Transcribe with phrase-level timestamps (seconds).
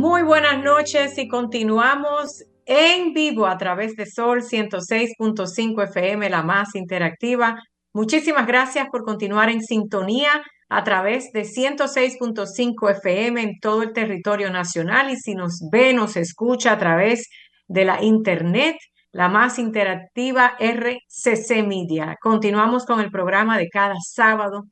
[0.00, 6.74] Muy buenas noches y continuamos en vivo a través de Sol 106.5 FM, la más
[6.74, 7.62] interactiva.
[7.92, 14.48] Muchísimas gracias por continuar en sintonía a través de 106.5 FM en todo el territorio
[14.50, 17.28] nacional y si nos ve, nos escucha a través
[17.68, 18.76] de la internet,
[19.12, 22.16] la más interactiva RCC Media.
[22.22, 24.62] Continuamos con el programa de cada sábado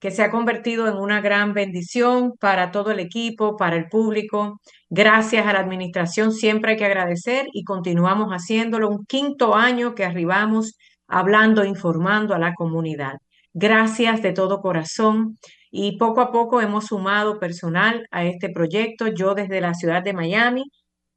[0.00, 4.60] que se ha convertido en una gran bendición para todo el equipo, para el público.
[4.88, 8.88] Gracias a la administración siempre hay que agradecer y continuamos haciéndolo.
[8.88, 13.18] Un quinto año que arribamos hablando, informando a la comunidad.
[13.52, 15.38] Gracias de todo corazón
[15.70, 19.08] y poco a poco hemos sumado personal a este proyecto.
[19.08, 20.64] Yo desde la ciudad de Miami,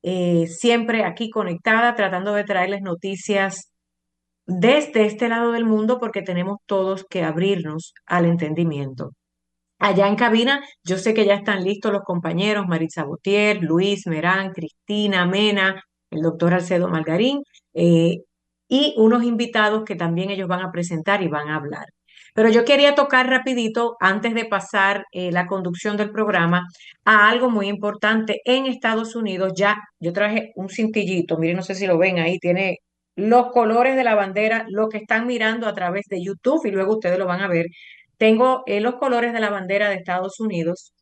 [0.04, 3.73] eh, siempre aquí conectada, tratando de traerles noticias
[4.46, 9.12] desde este lado del mundo porque tenemos todos que abrirnos al entendimiento.
[9.80, 14.52] Allá en cabina, yo sé que ya están listos los compañeros Maritza Botier, Luis Merán,
[14.54, 18.20] Cristina Mena, el doctor Alcedo Margarín eh,
[18.68, 21.86] y unos invitados que también ellos van a presentar y van a hablar.
[22.34, 26.68] Pero yo quería tocar rapidito, antes de pasar eh, la conducción del programa,
[27.06, 29.54] a algo muy importante en Estados Unidos.
[29.56, 32.80] Ya yo traje un cintillito, miren, no sé si lo ven ahí, tiene
[33.16, 36.94] los colores de la bandera, lo que están mirando a través de YouTube y luego
[36.96, 37.68] ustedes lo van a ver.
[38.18, 40.94] Tengo eh, los colores de la bandera de Estados Unidos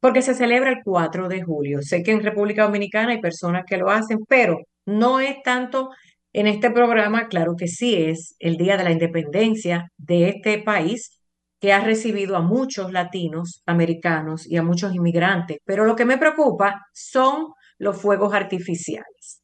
[0.00, 1.82] porque se celebra el 4 de julio.
[1.82, 5.90] Sé que en República Dominicana hay personas que lo hacen, pero no es tanto
[6.32, 11.18] en este programa, claro que sí, es el Día de la Independencia de este país
[11.60, 15.58] que ha recibido a muchos latinos, americanos y a muchos inmigrantes.
[15.64, 19.39] Pero lo que me preocupa son los fuegos artificiales.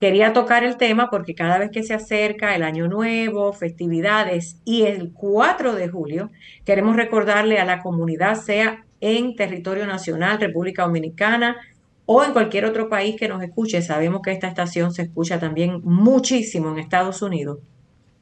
[0.00, 4.82] Quería tocar el tema porque cada vez que se acerca el año nuevo, festividades y
[4.82, 6.30] el 4 de julio,
[6.64, 11.56] queremos recordarle a la comunidad, sea en territorio nacional, República Dominicana
[12.06, 15.80] o en cualquier otro país que nos escuche, sabemos que esta estación se escucha también
[15.82, 17.58] muchísimo en Estados Unidos.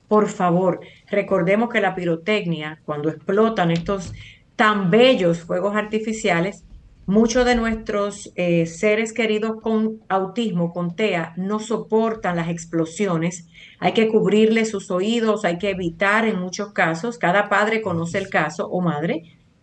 [0.09, 4.15] Por favor, recordemos que la pirotecnia, cuando explotan estos
[4.57, 6.65] tan bellos fuegos artificiales,
[7.07, 13.47] Muchos de nuestros eh, seres queridos con autismo, con TEA, no soportan las explosiones.
[13.79, 18.29] Hay que cubrirle sus oídos, hay que evitar en muchos casos, cada padre conoce el
[18.29, 19.23] caso o madre,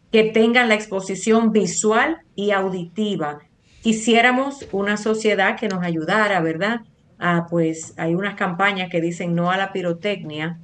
[0.10, 3.40] que tengan la exposición visual y auditiva.
[3.82, 6.80] Quisiéramos una sociedad que nos ayudara, ¿verdad?
[7.20, 10.60] Ah, pues hay unas campañas que dicen no a la pirotecnia,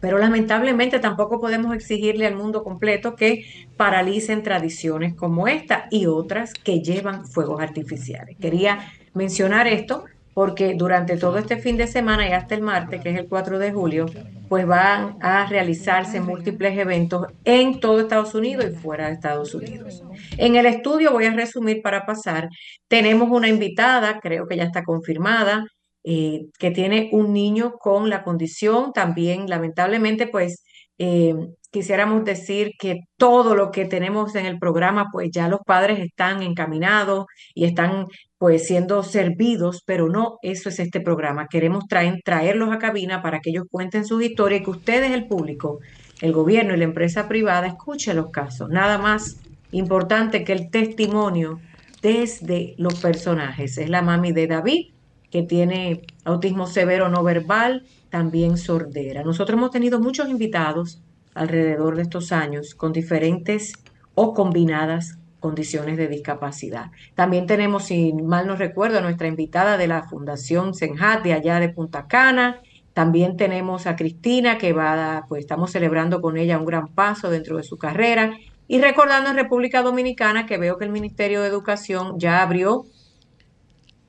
[0.00, 3.44] pero lamentablemente tampoco podemos exigirle al mundo completo que
[3.76, 8.36] paralicen tradiciones como esta y otras que llevan fuegos artificiales.
[8.38, 13.10] Quería mencionar esto porque durante todo este fin de semana y hasta el martes, que
[13.10, 14.06] es el 4 de julio,
[14.48, 20.02] pues van a realizarse múltiples eventos en todo Estados Unidos y fuera de Estados Unidos.
[20.38, 22.48] En el estudio voy a resumir para pasar.
[22.88, 25.64] Tenemos una invitada, creo que ya está confirmada,
[26.04, 28.92] eh, que tiene un niño con la condición.
[28.92, 30.62] También, lamentablemente, pues
[30.98, 31.34] eh,
[31.70, 36.42] quisiéramos decir que todo lo que tenemos en el programa, pues ya los padres están
[36.42, 38.06] encaminados y están
[38.38, 41.46] pues siendo servidos, pero no, eso es este programa.
[41.48, 45.26] Queremos traer, traerlos a cabina para que ellos cuenten sus historias y que ustedes, el
[45.26, 45.80] público,
[46.20, 48.68] el gobierno y la empresa privada, escuchen los casos.
[48.68, 49.36] Nada más
[49.72, 51.60] importante que el testimonio
[52.02, 53.78] desde los personajes.
[53.78, 54.92] Es la mami de David,
[55.30, 59.22] que tiene autismo severo no verbal, también sordera.
[59.22, 61.00] Nosotros hemos tenido muchos invitados
[61.34, 63.72] alrededor de estos años con diferentes
[64.14, 66.90] o combinadas condiciones de discapacidad.
[67.14, 71.58] También tenemos, si mal no recuerdo, a nuestra invitada de la Fundación Senhat de allá
[71.60, 72.60] de Punta Cana.
[72.92, 77.56] También tenemos a Cristina, que va, pues estamos celebrando con ella un gran paso dentro
[77.56, 78.36] de su carrera.
[78.68, 82.84] Y recordando en República Dominicana que veo que el Ministerio de Educación ya abrió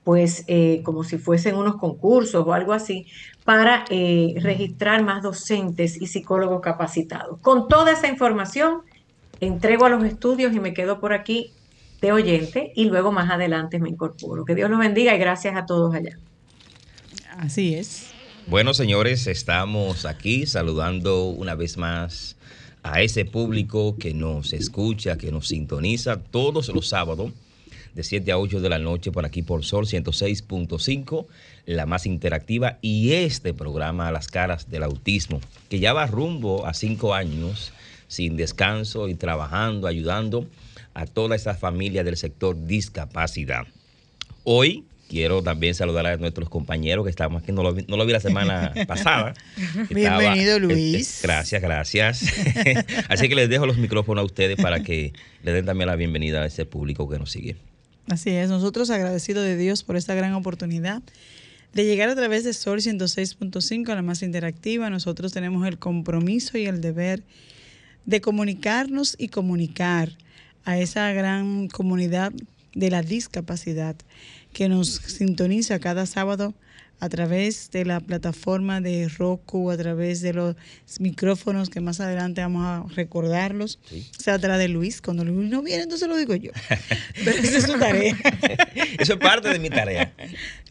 [0.04, 3.08] pues eh, como si fuesen unos concursos o algo así,
[3.44, 7.40] para eh, registrar más docentes y psicólogos capacitados.
[7.42, 8.82] Con toda esa información,
[9.40, 11.52] entrego a los estudios y me quedo por aquí
[12.02, 14.46] de oyente y luego más adelante me incorporo.
[14.46, 16.18] Que Dios los bendiga y gracias a todos allá.
[17.38, 18.12] Así es.
[18.48, 22.36] Bueno, señores, estamos aquí saludando una vez más
[22.84, 27.32] a ese público que nos escucha, que nos sintoniza todos los sábados
[27.94, 31.26] de 7 a 8 de la noche por aquí por Sol 106.5,
[31.66, 36.66] la más interactiva, y este programa a las caras del autismo, que ya va rumbo
[36.66, 37.74] a cinco años
[38.08, 40.48] sin descanso y trabajando, ayudando
[40.94, 43.66] a toda esa familia del sector discapacidad.
[44.44, 48.14] Hoy quiero también saludar a nuestros compañeros que estamos aquí, no lo, no lo vi
[48.14, 49.34] la semana pasada.
[49.90, 51.20] Bienvenido Luis.
[51.22, 52.34] gracias, gracias.
[53.10, 55.14] Así que les dejo los micrófonos a ustedes para que
[55.44, 57.58] le den también la bienvenida a ese público que nos sigue.
[58.08, 61.02] Así es, nosotros agradecidos de Dios por esta gran oportunidad
[61.74, 64.90] de llegar a través de Sol 106.5, la más interactiva.
[64.90, 67.24] Nosotros tenemos el compromiso y el deber
[68.06, 70.10] de comunicarnos y comunicar
[70.66, 72.34] a esa gran comunidad
[72.74, 73.96] de la discapacidad
[74.54, 76.54] que nos sintoniza cada sábado
[77.02, 80.56] a través de la plataforma de Roku, a través de los
[81.00, 83.80] micrófonos que más adelante vamos a recordarlos.
[83.92, 85.02] O sea, atrás de Luis.
[85.02, 86.52] Cuando Luis no viene, entonces lo digo yo.
[87.26, 88.16] Pero esa es su tarea.
[89.00, 90.14] Eso es parte de mi tarea.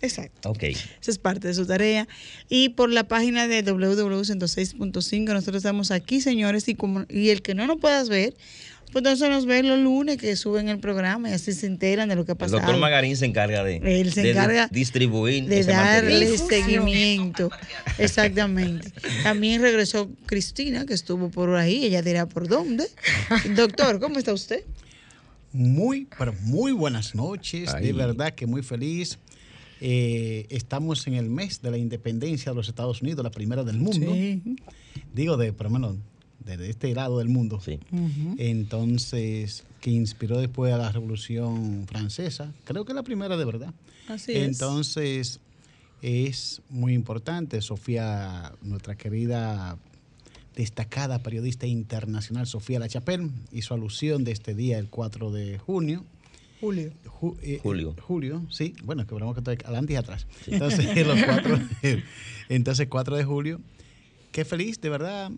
[0.00, 0.50] Exacto.
[0.50, 0.62] Ok.
[0.62, 2.06] Esa es parte de su tarea.
[2.48, 7.56] Y por la página de www.106.5, nosotros estamos aquí, señores, y, como, y el que
[7.56, 8.34] no nos puedas ver,
[8.92, 12.16] pues entonces nos ven los lunes que suben el programa y así se enteran de
[12.16, 12.58] lo que ha pasado.
[12.58, 17.50] El doctor Magarín se encarga de, Él se encarga de distribuir, de darle seguimiento.
[17.98, 18.92] Exactamente.
[19.22, 22.86] También regresó Cristina, que estuvo por ahí, ella dirá por dónde.
[23.54, 24.64] Doctor, ¿cómo está usted?
[25.52, 29.18] Muy, pero muy buenas noches, de verdad que muy feliz.
[29.82, 33.78] Eh, estamos en el mes de la independencia de los Estados Unidos, la primera del
[33.78, 34.12] mundo.
[34.12, 34.42] Sí.
[35.14, 35.96] Digo, de, por lo menos
[36.44, 37.60] de este lado del mundo.
[37.60, 37.78] Sí.
[38.38, 42.52] Entonces, que inspiró después a la Revolución Francesa.
[42.64, 43.72] Creo que la primera de verdad.
[44.08, 45.40] Así Entonces,
[46.02, 47.60] es muy importante.
[47.60, 49.78] Sofía, nuestra querida
[50.56, 56.04] destacada periodista internacional Sofía La Chapelle, hizo alusión de este día, el 4 de junio.
[56.60, 56.92] Julio.
[57.06, 57.94] Ju- eh, Julio.
[58.02, 58.74] Julio, sí.
[58.84, 60.26] Bueno, que veremos que estoy adelante y atrás.
[60.46, 61.58] Entonces, los cuatro,
[62.48, 63.60] entonces 4 de julio.
[64.32, 65.30] Qué feliz, de verdad.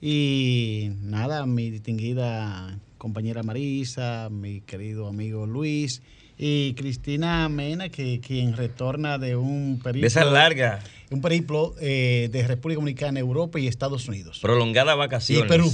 [0.00, 6.02] Y nada, mi distinguida compañera Marisa, mi querido amigo Luis
[6.36, 10.78] y Cristina Mena, que quien retorna de un periplo, De esa larga,
[11.10, 14.38] un periplo eh, de República Dominicana, Europa y Estados Unidos.
[14.40, 15.46] prolongada vacaciones.
[15.46, 15.72] Y Perú.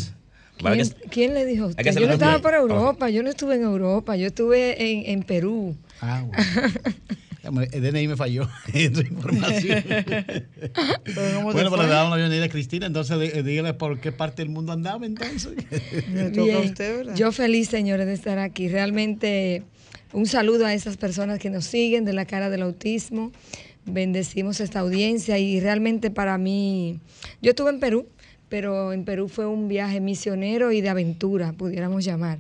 [0.57, 1.99] ¿Quién, quién le dijo a usted?
[1.99, 5.77] Yo no estaba por Europa, yo no estuve en Europa, yo estuve en, en Perú.
[6.01, 6.43] Ah, bueno.
[7.45, 9.83] El DNI me falló en su información.
[9.89, 10.03] ¿cómo
[11.05, 14.43] te bueno, pero le damos la bienvenida a Cristina, entonces dí- dígale por qué parte
[14.43, 15.53] del mundo andaba entonces.
[16.13, 16.57] Le toca a Bien.
[16.71, 17.15] usted, ¿verdad?
[17.17, 18.69] Yo feliz, señores, de estar aquí.
[18.69, 19.63] Realmente
[20.13, 23.31] un saludo a esas personas que nos siguen de la cara del autismo.
[23.85, 27.01] Bendecimos esta audiencia y realmente para mí,
[27.43, 28.07] yo estuve en Perú,
[28.49, 32.39] pero en Perú fue un viaje misionero y de aventura, pudiéramos llamar,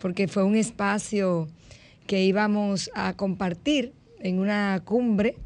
[0.00, 1.48] porque fue un espacio
[2.06, 3.92] que íbamos a compartir
[4.26, 5.36] en una cumbre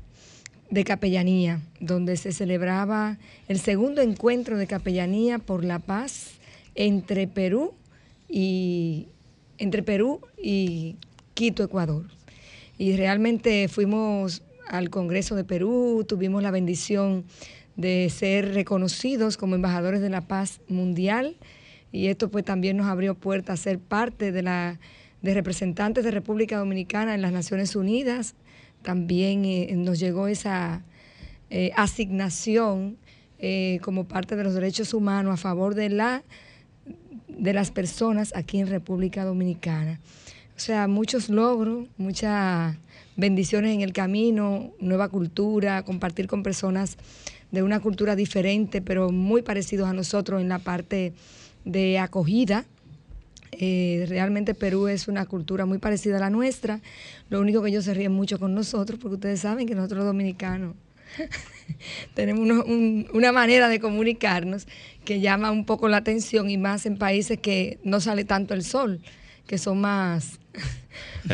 [0.70, 6.30] de capellanía, donde se celebraba el segundo encuentro de capellanía por la paz
[6.74, 7.74] entre Perú
[8.26, 9.08] y
[9.58, 10.96] entre Perú y
[11.34, 12.06] Quito, Ecuador.
[12.78, 17.24] Y realmente fuimos al Congreso de Perú, tuvimos la bendición
[17.76, 21.36] de ser reconocidos como embajadores de la paz mundial
[21.92, 24.78] y esto pues también nos abrió puertas a ser parte de la
[25.20, 28.34] de representantes de República Dominicana en las Naciones Unidas.
[28.82, 30.82] También eh, nos llegó esa
[31.50, 32.96] eh, asignación
[33.38, 36.22] eh, como parte de los derechos humanos a favor de la
[37.26, 39.98] de las personas aquí en República Dominicana.
[40.56, 42.76] O sea, muchos logros, muchas
[43.16, 46.98] bendiciones en el camino, nueva cultura, compartir con personas
[47.50, 51.14] de una cultura diferente, pero muy parecidos a nosotros en la parte
[51.64, 52.66] de acogida.
[53.52, 56.80] Eh, realmente Perú es una cultura muy parecida a la nuestra.
[57.28, 60.06] Lo único que ellos se ríen mucho con nosotros, porque ustedes saben que nosotros los
[60.06, 60.74] dominicanos
[62.14, 64.66] tenemos uno- un- una manera de comunicarnos
[65.04, 68.62] que llama un poco la atención y más en países que no sale tanto el
[68.64, 69.00] sol,
[69.46, 70.38] que son más...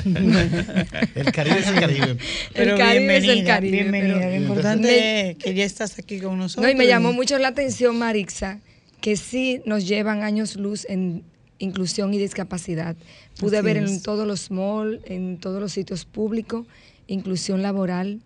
[1.15, 2.17] El Caribe es el Caribe.
[2.55, 3.77] Pero el Caribe es el bienvenida, Caribe.
[3.83, 4.15] bienvenida.
[4.19, 6.65] pero- Lo importante es que ya estás aquí con nosotros.
[6.65, 8.61] No, y me llamó mucho la atención, Marixa,
[9.01, 11.23] que sí nos llevan años luz en
[11.59, 12.97] inclusión y discapacidad.
[13.39, 16.67] Pude Así ver en todos los malls, en todos los sitios públicos,
[17.07, 18.23] inclusión laboral,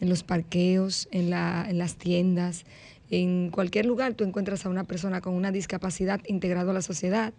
[0.00, 2.64] en los parqueos, en, la, en las tiendas,
[3.10, 7.34] en cualquier lugar tú encuentras a una persona con una discapacidad integrado a la sociedad.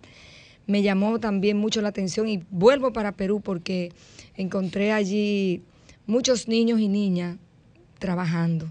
[0.68, 3.92] Me llamó también mucho la atención y vuelvo para Perú porque
[4.36, 5.64] encontré allí
[6.06, 7.38] muchos niños y niñas
[8.00, 8.70] trabajando.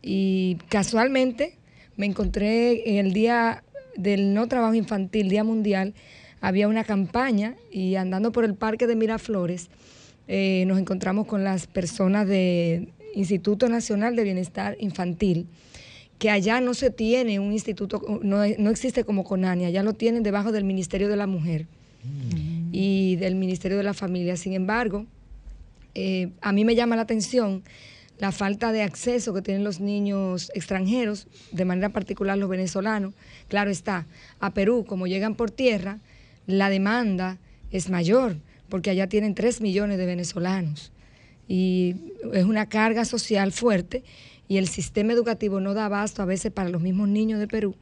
[0.00, 1.58] Y casualmente
[1.96, 3.64] me encontré en el día
[3.98, 5.92] del no trabajo infantil, Día Mundial,
[6.40, 9.68] había una campaña y andando por el parque de Miraflores,
[10.28, 15.48] eh, nos encontramos con las personas del Instituto Nacional de Bienestar Infantil,
[16.18, 20.22] que allá no se tiene un instituto, no, no existe como CONANI, allá lo tienen
[20.22, 21.66] debajo del Ministerio de la Mujer
[22.70, 24.36] y del Ministerio de la Familia.
[24.36, 25.06] Sin embargo,
[25.94, 27.62] eh, a mí me llama la atención
[28.18, 33.14] la falta de acceso que tienen los niños extranjeros, de manera particular los venezolanos.
[33.48, 34.06] Claro está,
[34.40, 35.98] a Perú, como llegan por tierra,
[36.46, 37.38] la demanda
[37.70, 38.36] es mayor,
[38.68, 40.92] porque allá tienen 3 millones de venezolanos.
[41.46, 41.96] Y
[42.32, 44.02] es una carga social fuerte
[44.48, 47.74] y el sistema educativo no da abasto a veces para los mismos niños de Perú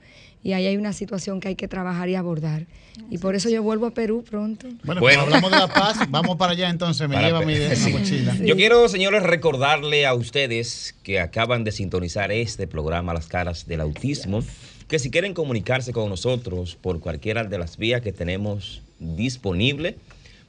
[0.47, 2.67] y ahí hay una situación que hay que trabajar y abordar.
[3.11, 4.69] Y por eso yo vuelvo a Perú pronto.
[4.85, 7.57] Bueno, Pues hablamos de La Paz, vamos para allá entonces, me lleva mi,
[7.91, 8.37] mochila.
[8.37, 13.81] Yo quiero, señores, recordarle a ustedes que acaban de sintonizar este programa Las Caras del
[13.81, 14.45] Autismo,
[14.87, 19.97] que si quieren comunicarse con nosotros por cualquiera de las vías que tenemos disponible,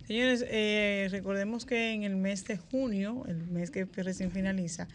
[0.06, 4.86] Señores, eh, recordemos que en el mes de junio, el mes que recién finaliza,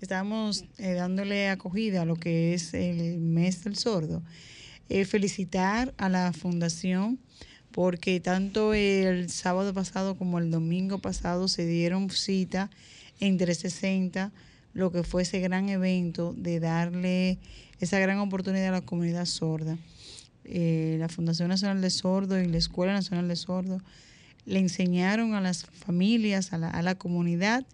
[0.00, 4.22] estábamos eh, dándole acogida a lo que es el mes del sordo.
[4.88, 7.18] Eh, felicitar a la fundación
[7.70, 12.70] porque tanto el sábado pasado como el domingo pasado se dieron cita
[13.20, 14.32] en 360,
[14.72, 17.38] lo que fue ese gran evento de darle
[17.80, 19.76] esa gran oportunidad a la comunidad sorda
[20.44, 23.82] eh, la Fundación Nacional de Sordos y la Escuela Nacional de Sordos
[24.46, 27.66] le enseñaron a las familias, a la, a la comunidad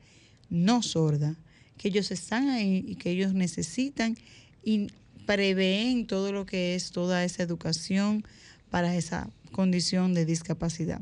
[0.50, 1.37] no sorda,
[1.79, 4.17] que ellos están ahí y que ellos necesitan
[4.64, 4.88] y
[5.26, 8.25] prevén todo lo que es toda esa educación
[8.71, 11.00] para esa condición de discapacidad.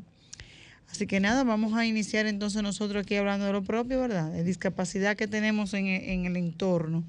[0.91, 4.33] Así que nada, vamos a iniciar entonces nosotros aquí hablando de lo propio, ¿verdad?
[4.33, 7.05] De discapacidad que tenemos en, en el entorno.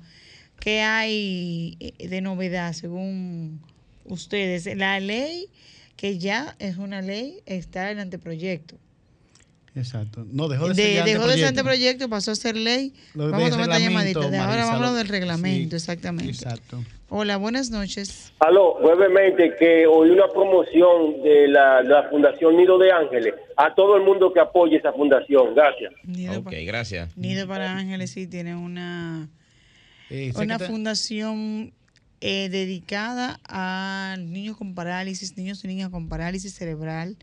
[0.60, 3.60] ¿Qué hay eh, de novedad según
[4.06, 4.68] ustedes?
[4.78, 5.48] La ley,
[6.02, 8.76] que ya es una ley, está el anteproyecto.
[9.76, 10.26] Exacto.
[10.32, 12.10] No, dejó de, De- ser ya dejó de ser anteproyecto.
[12.10, 12.92] pasó a ser ley.
[13.14, 14.20] Lo vamos a tomar esta llamadita.
[14.28, 16.32] De ahora vamos a hablar lo- del reglamento, sí, exactamente.
[16.32, 16.84] Exacto.
[17.10, 18.34] Hola, buenas noches.
[18.40, 23.36] Aló, brevemente, que oí una promoción de la, de la Fundación Nido de Ángeles.
[23.56, 25.54] A todo el mundo que apoye esa fundación.
[25.54, 25.94] Gracias.
[26.04, 27.16] Nido, Ok, pa- gracias.
[27.16, 29.30] Nido para Ángeles sí tiene una,
[30.10, 31.74] Eh, una fundación
[32.22, 37.18] eh, dedicada a niños con parálisis, niños y niñas con parálisis cerebral.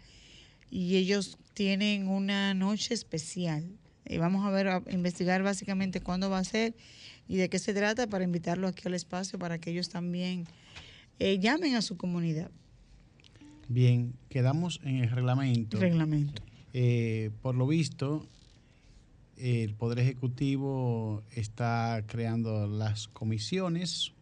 [0.70, 3.64] Y ellos tienen una noche especial.
[4.06, 6.74] Y vamos a ver, a investigar básicamente cuándo va a ser
[7.28, 10.46] y de qué se trata para invitarlo aquí al espacio para que ellos también
[11.18, 12.50] eh, llamen a su comunidad.
[13.68, 15.78] Bien, quedamos en el reglamento.
[15.78, 16.42] Reglamento.
[16.72, 18.26] Eh, por lo visto,
[19.36, 24.12] el Poder Ejecutivo está creando las comisiones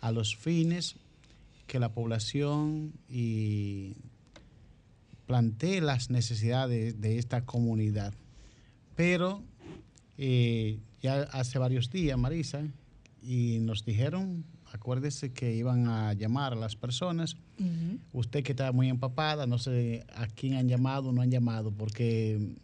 [0.00, 0.96] a los fines
[1.66, 3.96] que la población y
[5.26, 8.14] plantee las necesidades de esta comunidad.
[8.96, 9.42] Pero
[10.16, 12.62] eh, ya hace varios días, Marisa,
[13.22, 17.36] y nos dijeron, acuérdese que iban a llamar a las personas
[18.12, 21.72] usted que está muy empapada, no sé a quién han llamado o no han llamado,
[21.72, 22.54] porque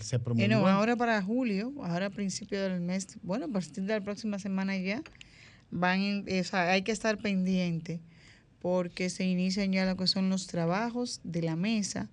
[0.00, 0.48] se Eh, promulgó.
[0.48, 4.38] no, ahora para julio, ahora a principio del mes, bueno, a partir de la próxima
[4.38, 5.02] semana ya,
[5.70, 8.00] van, en- o sea, hay que estar pendiente
[8.60, 12.08] porque se inician ya lo que son los trabajos de la mesa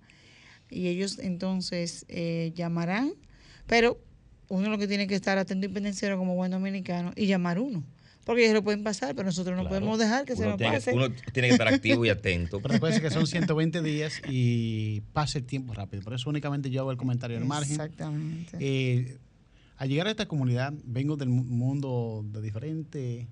[0.70, 3.12] y ellos entonces eh, llamarán,
[3.66, 3.98] pero
[4.48, 7.82] uno lo que tiene que estar atento y pendenciero como buen dominicano y llamar uno,
[8.24, 9.76] porque ellos lo pueden pasar, pero nosotros no Claro.
[9.76, 10.92] podemos dejar que se nos tiene pase.
[10.92, 12.60] uno tiene que estar activo y atento.
[12.60, 16.02] Pero recuerde que son 120 días y pasa el tiempo rápido.
[16.02, 17.72] Por eso únicamente yo hago el comentario al margen.
[17.72, 18.56] Exactamente.
[18.60, 19.18] Eh,
[19.76, 23.26] al llegar a esta comunidad, vengo del mu- mundo de diferentes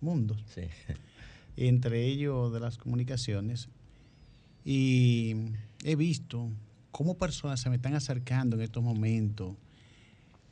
[0.00, 0.62] mundos, Sí.
[1.56, 3.68] entre ellos de las comunicaciones,
[4.64, 5.34] y
[5.84, 6.50] he visto
[6.90, 9.56] cómo personas se me están acercando en estos momentos,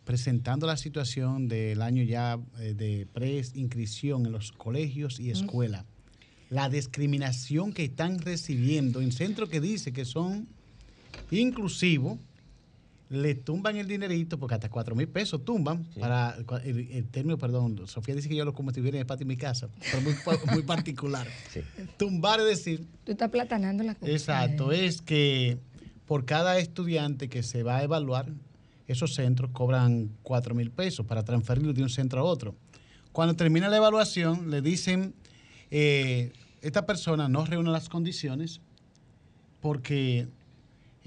[0.05, 5.85] presentando la situación del año ya eh, de preinscripción en los colegios y escuelas.
[6.49, 10.47] La discriminación que están recibiendo en centros que dice que son
[11.33, 12.19] inclusivos,
[13.09, 17.87] le tumban el dinerito, porque hasta 4 mil pesos tumban, para el, el término, perdón,
[17.87, 20.03] Sofía dice que yo lo como si estuviera en el patio de mi casa, pero
[20.03, 20.15] muy,
[20.53, 21.27] muy particular.
[21.53, 21.61] Sí.
[21.97, 24.11] Tumbar es decir, Tú estás platanando la cosa.
[24.11, 25.59] exacto, es que
[26.07, 28.27] por cada estudiante que se va a evaluar,
[28.89, 32.55] esos centros cobran 4 mil pesos para transferirlo de un centro a otro.
[33.13, 35.15] Cuando termina la evaluación, le dicen,
[35.71, 38.61] eh, esta persona no reúne las condiciones
[39.61, 40.29] porque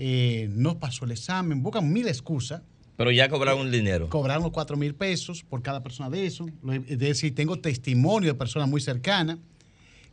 [0.01, 2.61] eh, no pasó el examen, buscan mil excusas,
[2.95, 4.07] Pero ya cobraron el dinero.
[4.07, 6.45] cobraron los 4 mil pesos por cada persona de eso.
[6.87, 9.39] Es decir, tengo testimonio de personas muy cercanas.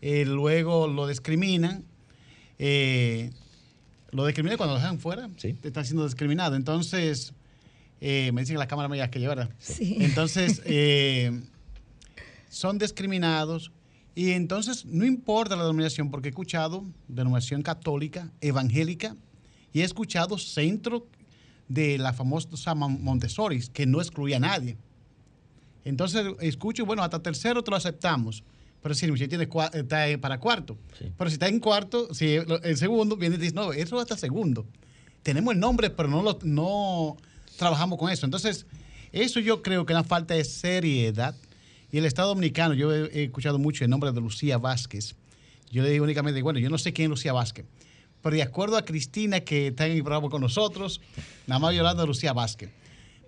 [0.03, 1.85] Eh, luego lo discriminan.
[2.59, 3.31] Eh,
[4.11, 5.31] lo discriminan cuando lo dejan fuera.
[5.37, 5.57] Sí.
[5.63, 6.57] Está siendo discriminado.
[6.57, 7.33] Entonces,
[8.01, 9.51] eh, me dicen que la cámara me que ¿verdad?
[9.61, 9.99] Sí.
[10.01, 11.31] Entonces, eh,
[12.49, 13.71] son discriminados.
[14.17, 19.15] Y entonces no importa la denominación, porque he escuchado denominación católica, evangélica,
[19.77, 21.07] y he escuchado centro
[21.69, 24.79] de la famosa Mon- Montessori, que no excluía a nadie.
[25.85, 28.43] Entonces escucho, bueno, hasta tercero te lo aceptamos.
[28.83, 30.79] Pero si tiene cua- está eh, para cuarto.
[30.99, 31.13] Sí.
[31.19, 34.65] Pero si está en cuarto, si el segundo viene y dice, no, eso hasta segundo.
[35.23, 37.17] Tenemos el nombre, pero no, lo, no
[37.59, 38.25] trabajamos con eso.
[38.25, 38.65] Entonces,
[39.13, 41.35] eso yo creo que es una falta de seriedad.
[41.93, 45.17] Y el Estado Dominicano, yo he, he escuchado mucho el nombre de Lucía Vázquez.
[45.71, 47.67] Yo le digo únicamente, bueno, yo no sé quién es Lucía Vázquez.
[48.23, 51.01] Pero de acuerdo a Cristina, que está en el programa con nosotros,
[51.47, 52.71] nada más de Lucía Vázquez.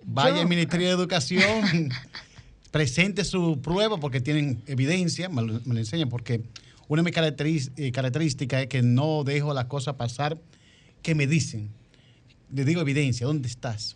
[0.03, 1.89] Vaya Yo- al Ministerio de Educación,
[2.71, 6.41] presente su prueba porque tienen evidencia, me lo, me lo enseñan, porque
[6.87, 10.39] una de mis eh, características es que no dejo las cosas pasar
[11.01, 11.69] que me dicen.
[12.51, 13.95] Le digo evidencia, ¿dónde estás?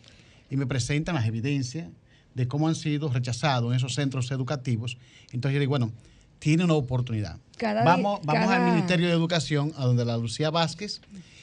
[0.49, 1.89] Y me presentan las evidencias
[2.35, 4.97] de cómo han sido rechazados en esos centros educativos.
[5.31, 5.91] Entonces yo digo, bueno,
[6.39, 7.39] tiene una oportunidad.
[7.57, 11.01] Cada vamos vamos al Ministerio de Educación, a donde la Lucía Vázquez,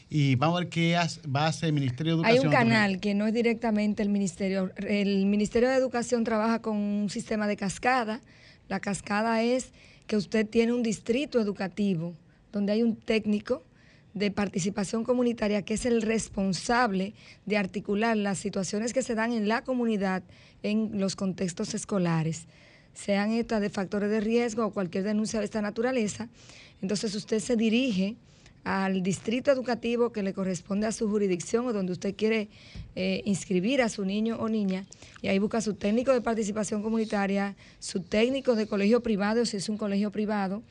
[0.08, 2.62] y vamos a ver qué hace- va a hacer el Ministerio de Hay Educación.
[2.62, 4.70] un canal que no es directamente el ministerio.
[4.76, 8.20] El Ministerio de Educación trabaja con un sistema de cascada.
[8.68, 9.70] La cascada es
[10.06, 12.14] que usted tiene un distrito educativo
[12.52, 13.62] donde hay un técnico
[14.12, 17.14] de participación comunitaria que es el responsable
[17.46, 20.24] de articular las situaciones que se dan en la comunidad
[20.64, 22.46] en los contextos escolares,
[22.94, 26.28] sean estas de factores de riesgo o cualquier denuncia de esta naturaleza.
[26.82, 28.16] Entonces usted se dirige
[28.64, 32.48] al distrito educativo que le corresponde a su jurisdicción o donde usted quiere
[32.94, 34.84] eh, inscribir a su niño o niña
[35.22, 39.68] y ahí busca su técnico de participación comunitaria, su técnico de colegio privado si es
[39.68, 40.62] un colegio privado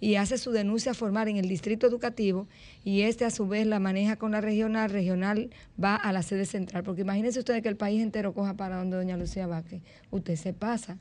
[0.00, 2.46] y hace su denuncia formal en el distrito educativo
[2.84, 5.50] y este a su vez la maneja con la regional, regional
[5.82, 8.96] va a la sede central, porque imagínense ustedes que el país entero coja para donde
[8.96, 10.98] doña Lucía Vázquez, usted se pasa.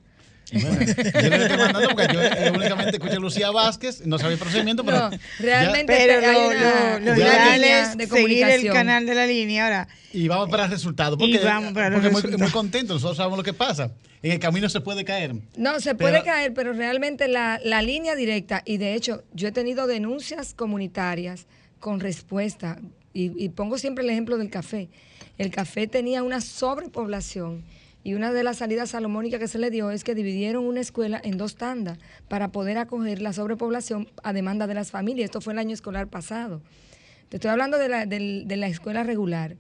[0.52, 4.34] Bueno, yo le estoy mandando porque yo eh, únicamente escuché a Lucía Vázquez, no sabía
[4.34, 5.10] el procedimiento, pero.
[5.10, 8.68] No, realmente Pero hay lo, una- lo- lo Ya ideal línea es de seguir el
[8.72, 9.64] canal de la línea.
[9.66, 11.18] Ahora, Y vamos para el resultado.
[11.18, 12.42] Porque, Y vamos para los porque muy, resultados.
[12.42, 13.92] muy contento, nosotros sabemos lo que pasa.
[14.22, 15.36] En el camino se puede caer.
[15.58, 19.48] No, se puede Pero- caer, pero realmente la, la línea directa, y de hecho yo
[19.48, 21.46] he tenido denuncias comunitarias
[21.80, 22.80] con respuesta,
[23.14, 24.90] y, y pongo siempre el ejemplo del café.
[25.38, 27.64] El café tenía una sobrepoblación
[28.06, 31.20] y una de las salidas salomónicas que se le dio es que dividieron una escuela
[31.24, 35.26] en dos tandas para poder acoger la sobrepoblación a demanda de las familias.
[35.26, 36.62] Esto fue el año escolar pasado.
[37.30, 39.56] Te estoy hablando de la, de la escuela regular.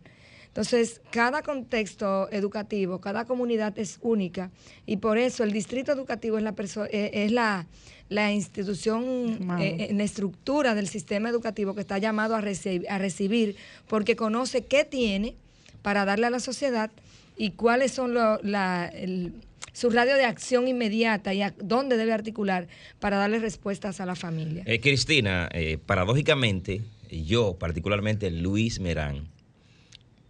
[0.46, 4.52] Entonces, cada contexto educativo, cada comunidad es única
[4.86, 6.54] y por eso el distrito educativo es la,
[6.92, 7.66] eh, es la,
[8.10, 13.00] la institución, eh, en la estructura del sistema educativo que está llamado a, reci- a
[13.00, 13.56] recibir
[13.88, 15.36] porque conoce qué tiene
[15.82, 16.92] para darle a la sociedad
[17.38, 19.34] y cuáles son lo- la, el-
[19.74, 22.68] su radio de acción inmediata y a dónde debe articular
[23.00, 24.64] para darle respuestas a la familia.
[24.66, 29.28] Eh, Cristina, eh, paradójicamente, yo, particularmente Luis Merán,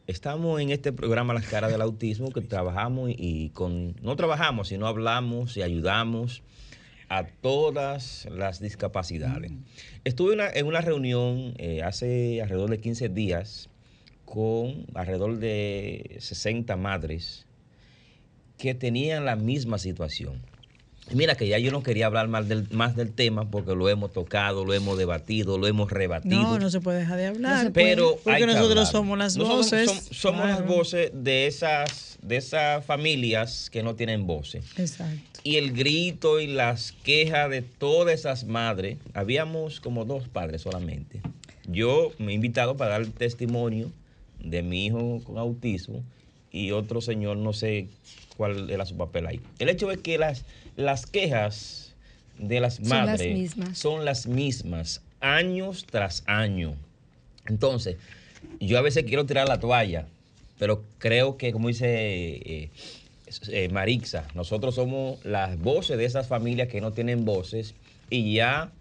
[0.07, 4.87] estamos en este programa Las Caras del Autismo que trabajamos y con, no trabajamos, sino
[4.87, 6.43] hablamos y ayudamos
[7.09, 9.51] a todas las discapacidades.
[10.03, 13.69] Estuve una- en una reunión eh, hace alrededor de 15 días
[14.25, 17.45] con alrededor de 60 madres
[18.57, 20.41] que tenían la misma situación.
[21.11, 23.87] Y Mira que ya yo no quería hablar más del, más del tema porque lo
[23.89, 26.41] hemos tocado, lo hemos debatido, lo hemos rebatido.
[26.41, 27.71] no, no se puede dejar de hablar.
[27.73, 29.89] pero porque que nosotros somos las Nosotros voces.
[30.09, 34.65] som- somos las voces de esas, de esas familias que no tienen voces.
[34.77, 35.41] Exacto.
[35.43, 41.21] Y el grito y las quejas de todas esas madres, habíamos como dos padres solamente.
[41.67, 43.91] Yo me he invitado para dar testimonio
[44.39, 46.03] de mi hijo con autismo
[46.51, 47.87] y otro señor, no sé
[48.37, 49.41] cuál era su papel ahí.
[49.59, 50.45] El hecho es que las,
[50.75, 51.95] las quejas
[52.37, 53.77] de las Son las madres mismas.
[53.77, 56.75] son las mismas, años tras año.
[57.47, 57.97] Entonces,
[58.59, 60.07] yo a veces quiero tirar la toalla,
[60.57, 62.69] pero creo que, como dice eh,
[63.49, 67.75] eh, Marixa, nosotros somos las voces de esas familias que no tienen voces
[68.09, 68.71] y ya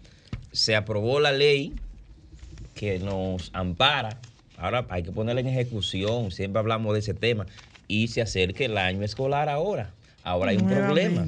[0.51, 1.73] se aprobó la ley
[2.73, 4.19] que nos ampara.
[4.57, 7.45] Ahora hay que ponerla en ejecución, siempre hablamos de ese tema
[7.87, 9.93] y se acerca el año escolar ahora.
[10.23, 11.25] Ahora hay un problema.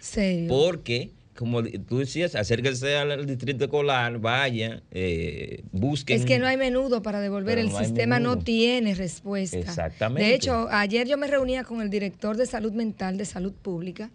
[0.00, 0.48] ¿Serio?
[0.48, 6.18] Porque, como tú decías, acérquense al distrito escolar, vayan, eh, busquen.
[6.18, 9.58] Es que no hay menudo para devolver, el no sistema no tiene respuesta.
[9.58, 10.26] Exactamente.
[10.26, 14.10] De hecho, ayer yo me reunía con el director de salud mental de salud pública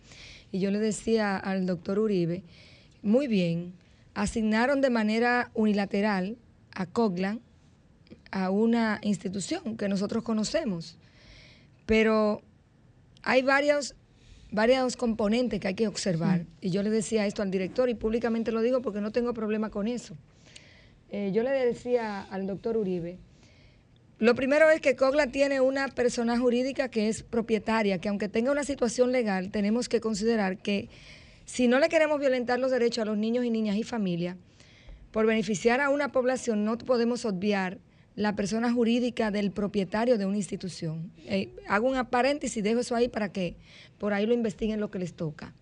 [0.51, 2.41] y yo le decía al doctor Uribe,
[3.03, 3.73] muy bien,
[4.15, 6.37] asignaron de manera unilateral
[6.73, 7.39] a Coglan
[8.33, 10.97] a una institución que nosotros conocemos,
[11.85, 12.41] pero
[13.21, 13.93] hay varios,
[14.49, 16.47] varios componentes que hay que observar.
[16.59, 19.69] Y yo le decía esto al director y públicamente lo digo porque no tengo problema
[19.69, 20.15] con eso.
[21.11, 23.19] Eh, yo le decía al doctor Uribe,
[24.17, 28.51] lo primero es que Cogla tiene una persona jurídica que es propietaria, que aunque tenga
[28.51, 30.89] una situación legal, tenemos que considerar que
[31.45, 34.37] si no le queremos violentar los derechos a los niños y niñas y familias,
[35.11, 37.77] por beneficiar a una población no podemos obviar
[38.15, 41.11] la persona jurídica del propietario de una institución.
[41.25, 43.55] Eh, hago un paréntesis, dejo eso ahí para que
[43.97, 45.53] por ahí lo investiguen lo que les toca.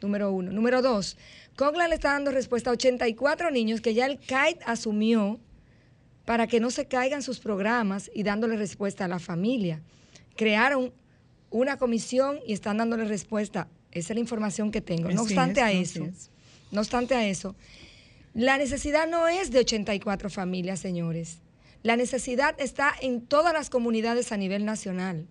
[0.00, 0.52] Número uno.
[0.52, 1.16] Número dos,
[1.56, 5.38] Cogla le está dando respuesta a 84 niños que ya el CAIT asumió
[6.24, 9.82] para que no se caigan sus programas y dándole respuesta a la familia.
[10.36, 10.92] Crearon
[11.50, 13.68] una comisión y están dándole respuesta.
[13.92, 15.10] Esa es la información que tengo.
[15.10, 16.30] No obstante a eso, es.
[16.70, 17.56] no obstante a eso,
[18.34, 21.38] la necesidad no es de 84 familias, señores.
[21.88, 25.26] La necesidad está en todas las comunidades a nivel nacional.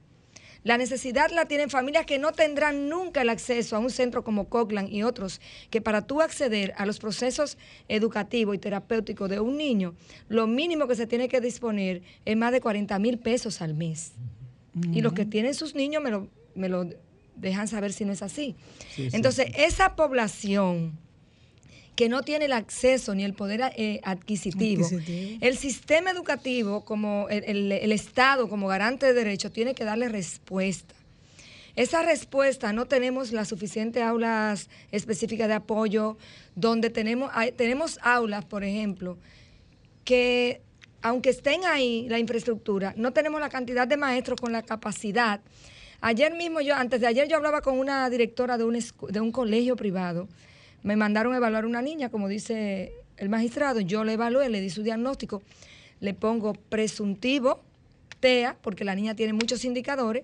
[0.63, 4.49] La necesidad la tienen familias que no tendrán nunca el acceso a un centro como
[4.49, 5.39] Coglan y otros,
[5.69, 9.93] que para tú acceder a los procesos educativos y terapéuticos de un niño,
[10.29, 14.13] lo mínimo que se tiene que disponer es más de 40 mil pesos al mes.
[14.91, 16.89] Y los que tienen sus niños me lo, me lo
[17.35, 18.55] dejan saber si no es así.
[18.95, 20.97] Sí, sí, Entonces, esa población
[21.97, 25.37] que no tiene el acceso ni el poder eh, adquisitivo, Adquisitivo.
[25.41, 30.07] el sistema educativo, como el, el- el Estado, como garante de derechos, tiene que darle
[30.07, 30.93] respuesta.
[31.75, 36.17] Esa respuesta no tenemos las suficientes aulas específicas de apoyo,
[36.55, 39.17] donde tenemos, hay- tenemos aulas, por ejemplo,
[40.05, 40.61] que
[41.01, 45.41] aunque estén ahí la infraestructura, no tenemos la cantidad de maestros con la capacidad.
[46.01, 48.77] Ayer mismo yo, antes de ayer yo hablaba con una directora de un,
[49.09, 50.27] de un colegio privado,
[50.87, 54.69] me mandaron a evaluar una niña, como dice el magistrado, yo le evalué, le di
[54.69, 55.43] su diagnóstico,
[55.99, 57.61] le pongo presuntivo,
[58.21, 60.23] TEA, porque la niña tiene muchos indicadores,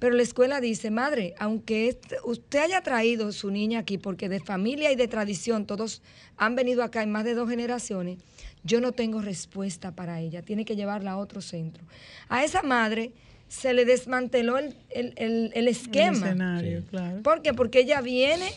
[0.00, 4.90] pero la escuela dice, madre, aunque usted haya traído su niña aquí, porque de familia
[4.90, 6.02] y de tradición todos
[6.36, 8.18] han venido acá en más de dos generaciones,
[8.64, 11.84] yo no tengo respuesta para ella, tiene que llevarla a otro centro.
[12.28, 13.12] A esa madre
[13.48, 16.16] se le desmanteló el, el- el- el El esquema.
[16.26, 17.22] escenario, claro.
[17.22, 17.54] ¿Por qué?
[17.54, 18.50] Porque ella viene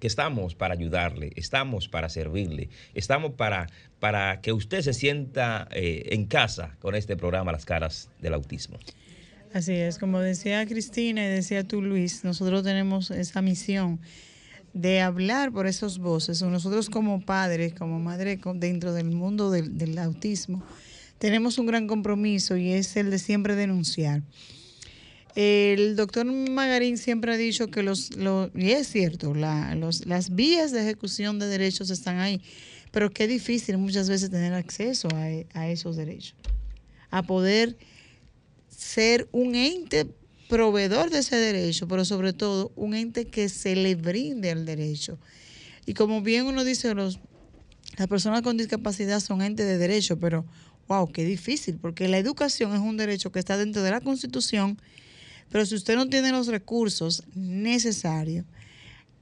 [0.00, 3.68] que estamos para ayudarle, estamos para servirle, estamos para,
[4.00, 8.78] para que usted se sienta eh, en casa con este programa Las Caras del Autismo.
[9.54, 14.00] Así es, como decía Cristina y decía tú Luis, nosotros tenemos esa misión
[14.72, 16.42] de hablar por esas voces.
[16.42, 20.64] Nosotros como padres, como madre co- dentro del mundo del, del autismo,
[21.18, 24.22] tenemos un gran compromiso y es el de siempre denunciar.
[25.34, 30.34] El doctor Magarín siempre ha dicho que los, lo- y es cierto, la- los- las
[30.34, 32.42] vías de ejecución de derechos están ahí,
[32.90, 35.24] pero qué difícil muchas veces tener acceso a,
[35.58, 36.34] a esos derechos,
[37.10, 37.78] a poder
[38.68, 40.06] ser un ente
[40.50, 45.18] proveedor de ese derecho, pero sobre todo un ente que se le brinde el derecho.
[45.86, 47.20] Y como bien uno dice, los,
[47.96, 50.44] las personas con discapacidad son entes de derecho, pero
[50.88, 54.78] wow, qué difícil, porque la educación es un derecho que está dentro de la Constitución,
[55.52, 58.46] pero si usted no tiene los recursos necesarios,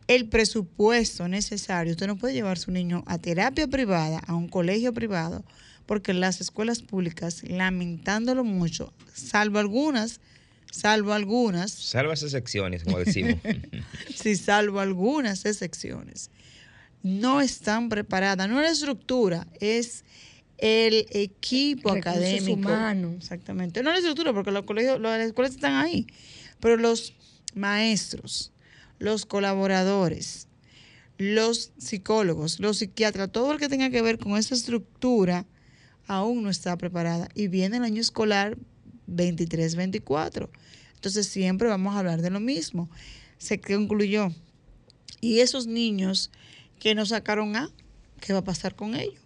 [0.07, 4.49] el presupuesto necesario, usted no puede llevar a su niño a terapia privada, a un
[4.49, 5.45] colegio privado,
[5.87, 10.21] porque las escuelas públicas, lamentándolo mucho, salvo algunas,
[10.71, 11.73] salvo algunas.
[11.73, 13.35] Salvo esas excepciones, como decimos.
[14.15, 16.31] sí, salvo algunas excepciones.
[17.03, 20.05] No están preparadas, no es la estructura, es
[20.61, 22.53] el equipo Recursos académico.
[22.53, 23.15] humanos.
[23.17, 23.83] Exactamente.
[23.83, 26.07] No la estructura, porque los colegios, las escuelas están ahí,
[26.61, 27.15] pero los
[27.55, 28.53] maestros,
[28.99, 30.49] los colaboradores,
[31.17, 35.47] los psicólogos, los psiquiatras, todo lo que tenga que ver con esa estructura
[36.07, 37.29] aún no está preparada.
[37.35, 38.59] Y viene el año escolar
[39.09, 40.49] 23-24.
[40.95, 42.91] Entonces siempre vamos a hablar de lo mismo.
[43.39, 44.33] Se concluyó.
[45.21, 46.31] Y esos niños
[46.79, 47.71] que no sacaron A,
[48.21, 49.20] ¿qué va a pasar con ellos?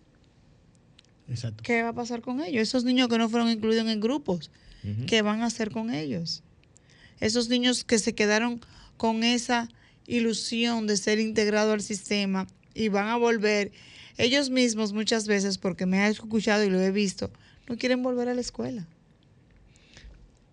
[1.28, 1.62] Exacto.
[1.62, 2.62] ¿Qué va a pasar con ellos?
[2.62, 4.50] Esos niños que no fueron incluidos en grupos,
[5.06, 6.42] ¿qué van a hacer con ellos?
[7.20, 8.60] Esos niños que se quedaron
[8.96, 9.68] con esa
[10.06, 13.72] ilusión de ser integrados al sistema y van a volver,
[14.18, 17.30] ellos mismos muchas veces, porque me he escuchado y lo he visto,
[17.68, 18.86] no quieren volver a la escuela.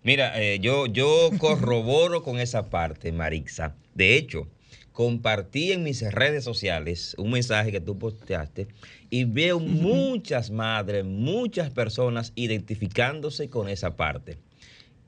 [0.02, 3.76] Mira, eh, yo, yo corroboro con esa parte, Marixa.
[3.94, 4.48] De hecho,
[4.92, 8.68] compartí en mis redes sociales un mensaje que tú posteaste
[9.10, 14.38] y veo muchas madres, muchas personas identificándose con esa parte.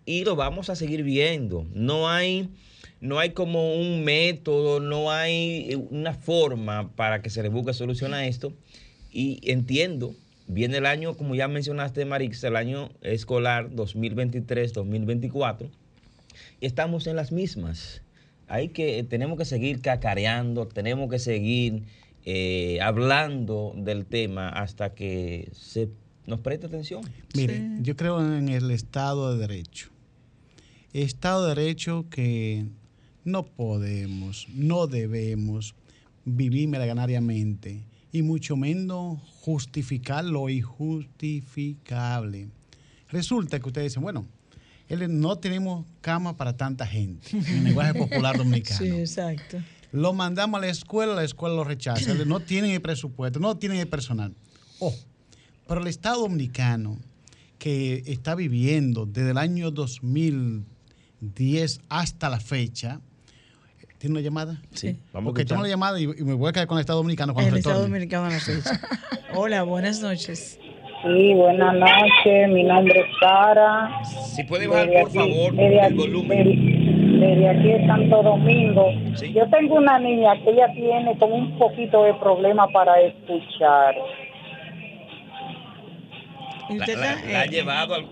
[0.06, 1.66] Y lo vamos a seguir viendo.
[1.72, 2.50] No hay,
[3.00, 8.12] no hay como un método, no hay una forma para que se le busque solución
[8.12, 8.52] a esto.
[9.10, 10.14] Y entiendo,
[10.46, 15.70] viene el año, como ya mencionaste, Marix, el año escolar 2023-2024,
[16.60, 18.03] y estamos en las mismas.
[18.54, 21.82] Hay que, tenemos que seguir cacareando, tenemos que seguir
[22.24, 25.88] eh, hablando del tema hasta que se
[26.24, 27.02] nos preste atención.
[27.34, 29.88] Mire, yo creo en el Estado de Derecho.
[30.92, 32.66] Estado de Derecho que
[33.24, 35.74] no podemos, no debemos
[36.24, 42.46] vivir meraganariamente y mucho menos justificar lo injustificable.
[43.08, 44.24] Resulta que ustedes dicen, bueno,
[44.88, 48.78] él- no tenemos cama para tanta gente, en el lenguaje popular dominicano.
[48.78, 49.58] Sí, exacto.
[49.92, 52.14] Lo mandamos a la escuela, la escuela lo rechaza.
[52.26, 54.34] No tienen el presupuesto, no tienen el personal.
[54.80, 54.92] Oh,
[55.68, 56.98] pero el Estado Dominicano,
[57.58, 63.00] que está viviendo desde el año 2010 hasta la fecha,
[63.98, 64.60] ¿tiene una llamada?
[64.74, 65.46] Sí, vamos a escuchar.
[65.56, 67.58] toma la llamada y, y me voy a quedar con el Estado Dominicano cuando El
[67.58, 67.94] Estado retorne.
[67.94, 68.80] Dominicano en la fecha.
[69.34, 70.58] Hola, buenas noches.
[71.04, 72.48] Sí, buenas noches.
[72.48, 74.02] Mi nombre es Sara.
[74.04, 76.44] Si puede bajar, Desde por aquí- favor, desde el aquí- volumen.
[76.44, 78.86] Desde, desde aquí de Santo Domingo.
[79.14, 79.32] Sí.
[79.34, 83.94] Yo tengo una niña que ella tiene como un poquito de problema para escuchar.
[86.70, 88.06] ¿Y La, usted la- la ha llevado al...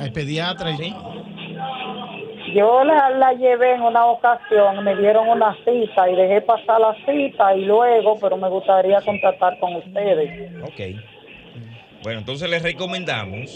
[0.00, 0.94] El pediatra y Sí.
[2.54, 6.94] Yo la, la llevé en una ocasión, me dieron una cita y dejé pasar la
[7.04, 10.52] cita y luego, pero me gustaría contactar con ustedes.
[10.62, 10.96] Ok.
[12.02, 13.50] Bueno, entonces les recomendamos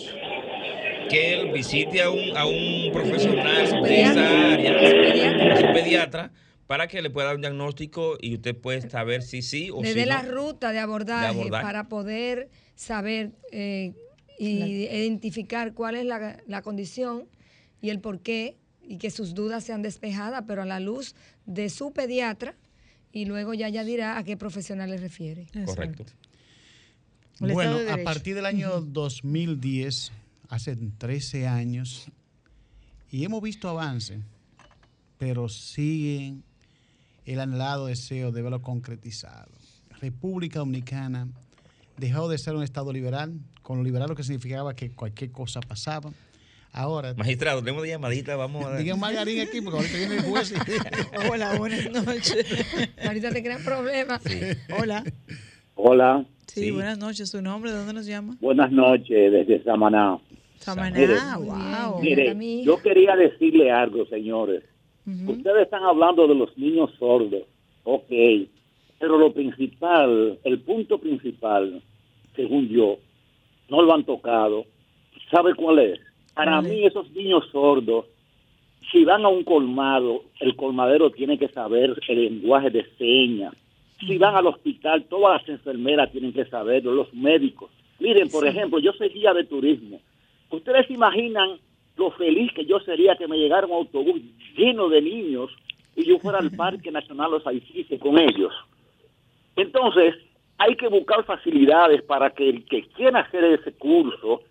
[1.09, 6.33] que él visite a un, a un profesional de esa área, su pediatra,
[6.67, 9.89] para que le pueda dar un diagnóstico y usted pueda saber si sí o Le
[9.89, 10.13] si dé no.
[10.13, 11.63] la ruta de abordaje, De abordaje.
[11.65, 13.93] para poder saber eh,
[14.39, 17.25] y identificar cuál es la, la condición
[17.83, 21.69] y el por qué y que sus dudas sean despejadas, pero a la luz de
[21.71, 22.55] su pediatra
[23.13, 25.47] y luego ya ya dirá a qué profesional le refiere.
[25.67, 26.05] Correcto.
[27.41, 30.13] El Bueno, de a partir del año 2010,
[30.49, 32.07] hace 13 años,
[33.11, 34.21] y hemos visto avance,
[35.19, 36.35] pero sigue
[37.25, 39.51] el anhelado deseo de verlo concretizado.
[40.01, 41.29] República Dominicana
[41.97, 45.61] dejó de ser un Estado liberal, con lo liberal lo que significaba que cualquier cosa
[45.61, 46.11] pasaba.
[46.73, 50.53] Ahora, Magistrado, tenemos de llamadita, vamos a digan Margarín aquí, porque ahorita viene el juez.
[50.53, 52.47] y- Hola, buenas noches.
[53.05, 54.21] Ahorita te crean problemas.
[54.79, 55.05] Hola.
[55.75, 56.71] Hola, Sí, Sí.
[56.71, 57.31] buenas noches.
[57.31, 57.71] ¿Su nombre?
[57.71, 58.37] ¿De dónde nos llama?
[58.41, 60.19] buenas noches desde Samaná.
[60.59, 60.99] Samaná.
[60.99, 61.15] Mire.
[61.45, 62.01] wow.
[62.03, 62.11] Mi
[62.61, 62.65] hija.
[62.67, 64.63] yo quería decirle algo, señores.
[65.27, 67.43] Ustedes están hablando de los niños sordos,
[67.85, 68.11] ok,
[69.01, 71.83] pero lo principal, el punto principal,
[72.37, 72.99] según yo,
[73.71, 74.67] no lo han tocado.
[75.31, 75.99] ¿Sabe cuál es?
[76.35, 76.73] Para ¿Cuál es?
[76.73, 78.05] mí esos niños sordos,
[78.93, 83.55] si van a un colmado, el colmadero tiene que saber el lenguaje de señas.
[84.07, 87.71] Si van al hospital, todas las enfermeras tienen que saberlo, los médicos.
[87.99, 90.01] Miren, por ejemplo, yo soy guía de turismo.
[90.51, 91.59] ¿Ustedes se imaginan
[91.97, 94.21] lo feliz que yo sería que me llegara un autobús
[94.57, 95.51] lleno de niños
[95.95, 98.53] y yo fuera al Parque Nacional Los Aisices con ellos?
[99.57, 100.15] Entonces,
[100.57, 104.43] hay que buscar facilidades para que el que quiera hacer ese curso,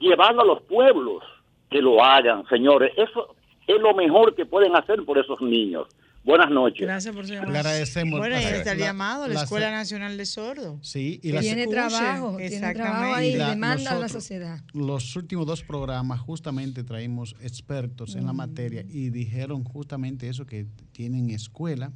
[0.00, 1.22] llevarlo a los pueblos,
[1.70, 2.92] que lo hagan, señores.
[2.96, 3.34] Eso
[3.66, 5.86] es lo mejor que pueden hacer por esos niños.
[6.24, 6.80] Buenas noches.
[6.82, 7.52] Gracias por su llamada.
[7.52, 8.18] Le agradecemos.
[8.18, 10.76] Bueno, ahí La- está el la- llamado, la, la- Escuela Nacional de Sordos.
[10.86, 14.60] Sí, y las- Tiene trabajo, tiene trabajo ahí, Y la- demanda a la sociedad.
[14.74, 20.66] Los últimos dos programas justamente traímos expertos en la materia y dijeron justamente eso, que
[20.92, 21.92] tienen escuela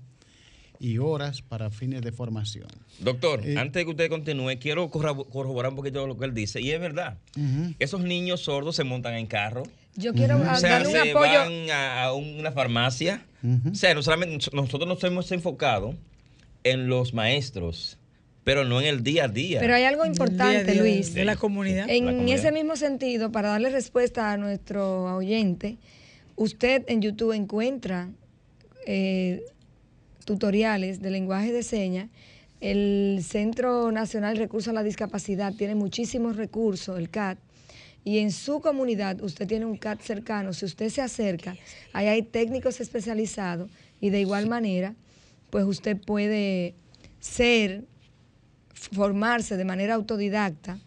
[0.79, 2.69] y horas para fines de formación.
[3.01, 6.33] Doctor, Eh, antes de que usted continúe, quiero corrobo- corroborar un poquito lo que él
[6.33, 6.61] dice.
[6.63, 7.19] Y es verdad,
[7.79, 9.63] esos niños sordos se montan en carro.
[9.95, 11.33] Yo quiero O ah, sea, darle un se apoyo.
[11.39, 13.27] van a, a una farmacia.
[13.71, 15.97] O sea, no solamente nosotros nos hemos enfocado
[16.65, 17.99] en los maestros,
[18.45, 19.61] pero no en el día a día.
[19.61, 21.15] Pero hay algo importante, día a día Luis.
[21.15, 21.89] de la comunidad.
[21.89, 22.39] En La comunidad.
[22.39, 25.79] ese mismo sentido, para darle respuesta a nuestro oyente,
[26.37, 28.11] usted en YouTube encuentra
[28.87, 29.43] eh,
[30.25, 32.09] tutoriales de lenguaje de señas.
[32.61, 37.39] El Centro Nacional de Recursos a la Discapacidad tiene muchísimos recursos, el CAT,
[38.05, 40.53] y en su comunidad usted tiene un CAT cercano.
[40.53, 41.57] Si usted se acerca,
[41.93, 44.95] ahí hay técnicos especializados y de igual manera,
[45.51, 46.75] pues usted puede
[47.21, 47.85] ser
[48.75, 50.79] formarse de manera autodidacta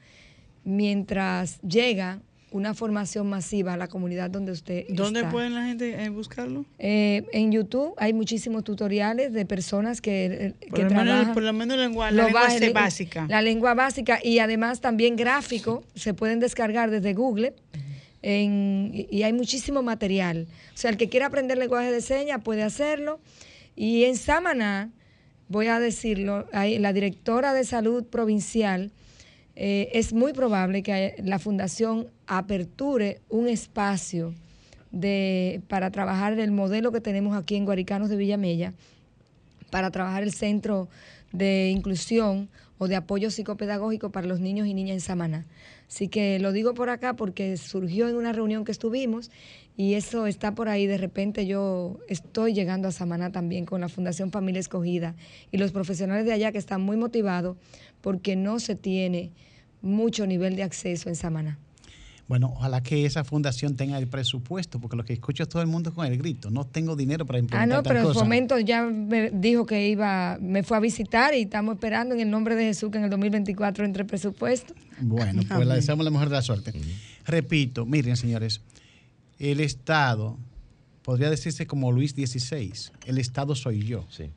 [0.65, 2.19] mientras llega
[2.55, 5.31] una formación masiva a la comunidad donde usted ¿Dónde está.
[5.31, 6.63] pueden la gente eh, buscarlo?
[6.79, 11.33] Eh, en YouTube hay muchísimos tutoriales de personas que, eh, Por que lo, menos, trabajan
[11.33, 12.27] por lo menos la lengua, la
[12.73, 13.25] básica.
[13.27, 17.53] La lengua básica y además también gráfico se pueden descargar desde Google.
[18.21, 20.47] en- y y hay muchísimo material.
[20.73, 23.19] O sea, el que quiera aprender lenguaje de señas puede hacerlo.
[23.75, 24.89] Y en Samaná,
[25.47, 28.89] voy a decirlo, hay- la directora de salud provincial,
[29.55, 34.33] eh, es muy probable que la fundación aperture un espacio
[34.91, 38.73] de, para trabajar el modelo que tenemos aquí en Guaricanos de Villamella,
[39.69, 40.87] para trabajar el centro
[41.31, 45.45] de inclusión o de apoyo psicopedagógico para los niños y niñas en Samaná.
[45.87, 49.31] Así que lo digo por acá porque surgió en una reunión que estuvimos
[49.77, 50.87] y eso está por ahí.
[50.87, 55.15] De repente yo estoy llegando a Samaná también con la Fundación Familia Escogida
[55.51, 57.57] y los profesionales de allá que están muy motivados
[58.01, 59.31] porque no se tiene
[59.81, 61.59] mucho nivel de acceso en Samaná.
[62.27, 65.67] Bueno, ojalá que esa fundación tenga el presupuesto, porque lo que escucho es todo el
[65.67, 66.49] mundo con el grito.
[66.49, 68.19] No tengo dinero para Ah, implementar no, tal pero el cosa.
[68.21, 72.31] fomento ya me dijo que iba, me fue a visitar y estamos esperando en el
[72.31, 74.73] nombre de Jesús que en el 2024 entre presupuesto.
[75.01, 76.73] Bueno, pues le deseamos la mejor de la suerte.
[77.27, 78.61] Repito, miren, señores,
[79.37, 80.39] el Estado,
[81.03, 82.73] podría decirse como Luis XVI,
[83.05, 84.07] el Estado soy yo.
[84.09, 84.31] Sí.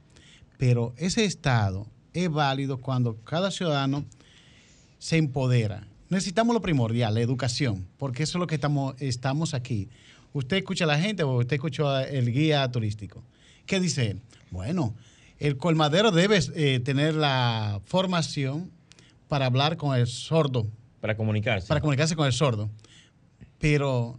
[0.59, 4.05] Pero ese Estado es válido cuando cada ciudadano
[4.99, 5.88] se empodera.
[6.11, 9.89] Necesitamos lo primordial, la educación, porque eso es lo que estamos, estamos aquí.
[10.33, 13.23] Usted escucha a la gente o usted escuchó a el guía turístico.
[13.67, 14.21] ¿Qué dice él?
[14.51, 14.95] Bueno,
[15.39, 18.71] el colmadero debe eh, tener la formación
[19.29, 20.67] para hablar con el sordo,
[21.01, 21.69] Para comunicarse.
[21.69, 22.71] para comunicarse con el sordo.
[23.59, 24.19] Pero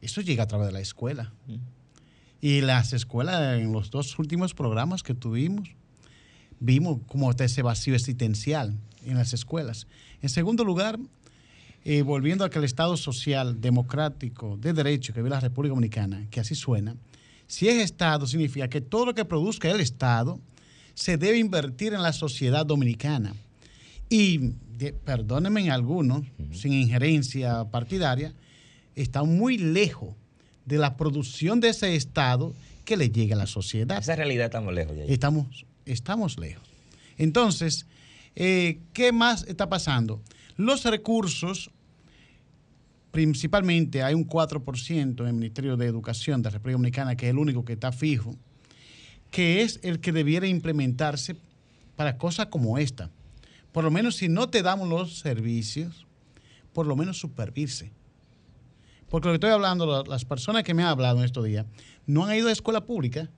[0.00, 1.32] eso llega a través de la escuela.
[2.40, 5.68] Y las escuelas, en los dos últimos programas que tuvimos,
[6.60, 9.86] vimos cómo está ese vacío existencial en las escuelas.
[10.22, 10.98] En segundo lugar,
[11.84, 16.26] eh, volviendo a que el Estado social, democrático, de derecho que vive la República Dominicana,
[16.30, 16.96] que así suena,
[17.46, 20.38] si es Estado, significa que todo lo que produzca el Estado
[20.94, 23.34] se debe invertir en la sociedad dominicana.
[24.10, 28.34] Y, de- perdónenme en algunos, sin injerencia partidaria,
[28.96, 30.10] está muy lejos
[30.66, 32.52] de la producción de ese Estado
[32.84, 33.98] que le llegue a la sociedad.
[33.98, 34.96] Esa realidad estamos lejos.
[35.06, 36.64] Estamos, estamos lejos.
[37.16, 37.86] Entonces,
[38.40, 40.22] eh, ¿qué más está pasando?
[40.56, 41.70] Los recursos,
[43.10, 47.30] principalmente hay un 4% en el Ministerio de Educación de la República Dominicana, que es
[47.30, 48.36] el único que está fijo,
[49.30, 51.36] que es el que debiera implementarse
[51.96, 53.10] para cosas como esta.
[53.72, 56.06] Por lo menos si no te damos los servicios,
[56.72, 57.90] por lo menos supervise.
[59.08, 61.66] Porque lo que estoy hablando, la- las personas que me han hablado en estos días,
[62.06, 63.30] no han ido a escuela pública,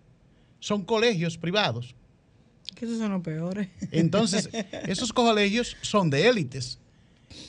[0.59, 1.95] son colegios privados.
[2.75, 3.69] Que esos son los peores.
[3.91, 4.49] Entonces,
[4.87, 6.79] esos colegios son de élites.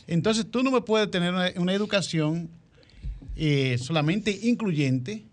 [0.08, 2.50] Entonces, tú no me puedes tener una, una educación
[3.36, 5.24] eh, solamente incluyente,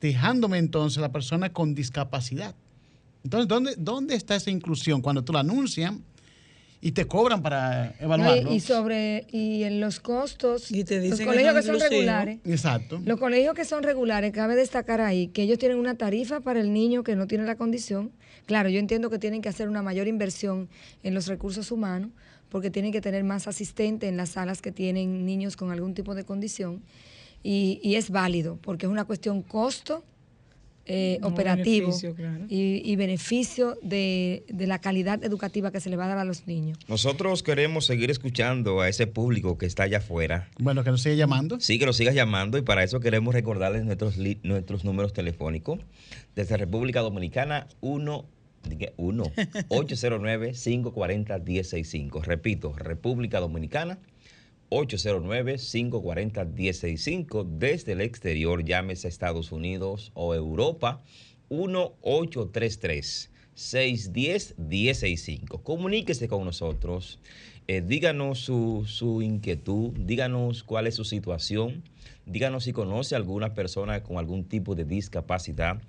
[0.00, 2.54] dejándome entonces la persona con discapacidad.
[3.24, 5.00] Entonces, ¿dónde, ¿dónde está esa inclusión?
[5.00, 6.02] Cuando tú la anuncian
[6.80, 8.50] y te cobran para evaluarlo.
[8.50, 12.38] Y, y sobre y en los costos, Y te los dicen colegios que son regulares,
[12.44, 13.00] Exacto.
[13.04, 16.72] los colegios que son regulares, cabe destacar ahí que ellos tienen una tarifa para el
[16.72, 18.10] niño que no tiene la condición.
[18.46, 20.68] Claro, yo entiendo que tienen que hacer una mayor inversión
[21.02, 22.10] en los recursos humanos
[22.48, 26.14] porque tienen que tener más asistentes en las salas que tienen niños con algún tipo
[26.14, 26.82] de condición.
[27.42, 30.04] Y, y es válido porque es una cuestión costo
[30.86, 32.44] eh, No, operativo beneficio, claro.
[32.48, 36.24] y, y beneficio de, de la calidad educativa que se le va a dar a
[36.24, 36.78] los niños.
[36.88, 40.48] Nosotros queremos seguir escuchando a ese público que está allá afuera.
[40.58, 41.60] Bueno, que nos sigue llamando.
[41.60, 45.80] Sí, que nos sigas llamando y para eso queremos recordarles nuestros, nuestros números telefónicos.
[46.34, 48.24] Desde República Dominicana, 1
[48.96, 49.24] 1
[49.68, 52.22] 809 540 1065.
[52.22, 53.98] Repito, República Dominicana
[54.72, 57.44] 809 540 1065.
[57.44, 61.02] Desde el exterior, llámese Estados Unidos o Europa
[61.50, 65.62] 1833 610 1065.
[65.62, 67.18] Comuníquese con nosotros.
[67.68, 71.82] eh, díganos su, su inquietud, díganos cuál es su situación,
[72.26, 75.82] díganos si conoce a alguna persona con algún tipo de discapacidad.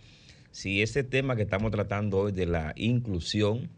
[0.51, 3.69] Si ese tema que estamos tratando hoy de la inclusión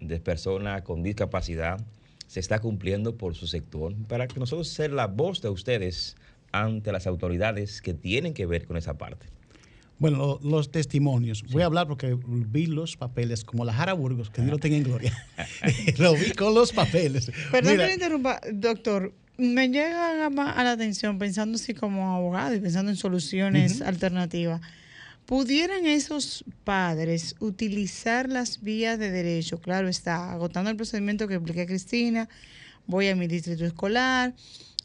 [0.00, 1.78] de personas con discapacidad
[2.26, 6.16] se está cumpliendo por su sector, para que nosotros ser la voz de ustedes
[6.52, 9.26] ante las autoridades que tienen que ver con esa parte.
[9.98, 11.42] Bueno, lo- los testimonios.
[11.50, 14.76] Voy a hablar porque vi los papeles, como la Jara Burgos, que Dios lo tenga
[14.76, 15.12] en gloria.
[15.98, 17.30] lo vi con los papeles.
[17.50, 19.12] Perdón Mira, que le interrumpa, doctor.
[19.38, 23.82] Me llega a, ma- a la atención, pensando así como abogado y pensando en soluciones
[23.82, 24.60] alternativas.
[25.26, 29.60] ¿Pudieran esos padres utilizar las vías de derecho?
[29.60, 32.28] Claro está, agotando el procedimiento que expliqué Cristina,
[32.86, 34.34] voy a mi distrito escolar,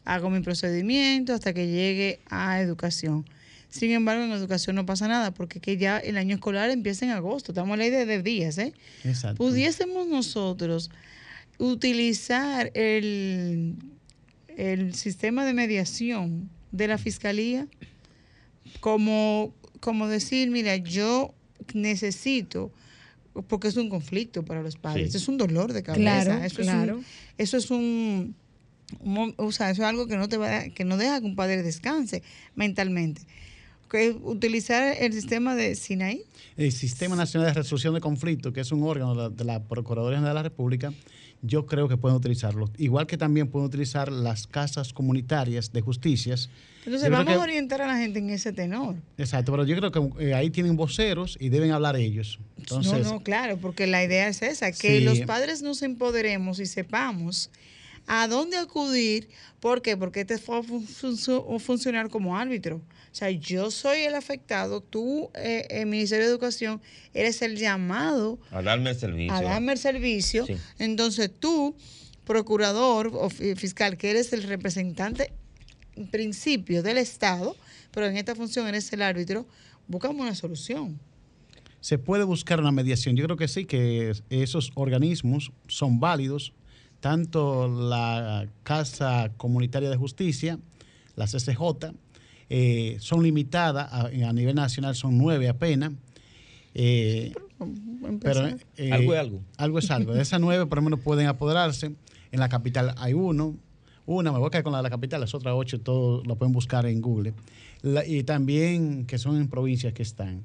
[0.04, 3.26] hago mi procedimiento hasta que llegue a educación.
[3.70, 7.12] Sin embargo, en educación no pasa nada, porque que ya el año escolar empieza en
[7.12, 8.74] agosto, estamos en ley de, de días, ¿eh?
[9.04, 9.38] Exacto.
[9.38, 10.90] pudiésemos nosotros
[11.58, 13.76] utilizar el,
[14.58, 17.68] el sistema de mediación de la fiscalía
[18.80, 21.34] como, como decir, mira, yo
[21.74, 22.72] necesito,
[23.48, 25.18] porque es un conflicto para los padres, Sí.
[25.18, 26.94] es un dolor de cabeza, Claro, eso claro.
[26.94, 27.06] es un,
[27.38, 28.36] eso es un,
[29.38, 31.64] o sea, eso es algo que no te va, que no deja que un padre
[31.64, 32.24] descanse
[32.56, 33.22] mentalmente.
[33.90, 36.24] Que utilizar el sistema de Sinaí,
[36.56, 39.64] el Sistema Nacional de Resolución de Conflictos, que es un órgano de la, de la
[39.64, 40.94] Procuraduría General de la República,
[41.42, 42.70] yo creo que pueden utilizarlo.
[42.78, 46.50] Igual que también pueden utilizar las casas comunitarias de justicias.
[46.86, 48.96] entonces Yo vamos que- a orientar a la gente en ese tenor.
[49.18, 52.40] Exacto, pero yo creo que eh, ahí tienen voceros y deben hablar ellos.
[52.58, 55.04] Entonces, no, no, claro, porque la idea es esa, que Sí.
[55.04, 57.50] los padres nos empoderemos y sepamos
[58.08, 59.30] a dónde acudir.
[59.60, 59.96] ¿Por qué?
[59.98, 62.82] Porque este fue a fun- a funcionar como árbitro.
[63.12, 66.82] O sea, yo soy el afectado, tú, eh, el Ministerio de Educación,
[67.14, 69.34] eres el llamado A darme el servicio.
[69.34, 70.46] a darme el servicio.
[70.46, 70.56] Sí.
[70.80, 71.76] Entonces tú,
[72.26, 75.34] procurador o fi- fiscal, que eres el representante
[75.98, 77.56] en principio del Estado,
[77.92, 79.46] pero en esta función eres el árbitro,
[79.88, 81.00] buscamos una solución.
[81.82, 83.16] se puede buscar una mediación.
[83.18, 86.54] Yo creo que sí, que esos organismos son válidos,
[87.00, 90.60] tanto la Casa Comunitaria de Justicia,
[91.16, 91.94] la CCJ,
[92.54, 95.94] eh, son limitadas a, a nivel nacional, son nueve apenas.
[96.74, 97.32] Eh,
[98.22, 98.48] pero
[98.78, 99.42] eh, Algo es algo.
[99.58, 100.14] Algo es algo.
[100.14, 101.94] De esas nueve, por lo menos, pueden apoderarse.
[102.32, 103.56] En la capital hay uno.
[104.06, 106.36] Una, me voy a quedar con la de la capital, las otras ocho, todo lo
[106.36, 107.34] pueden buscar en Google.
[107.84, 110.44] La- y también que son en provincias que están.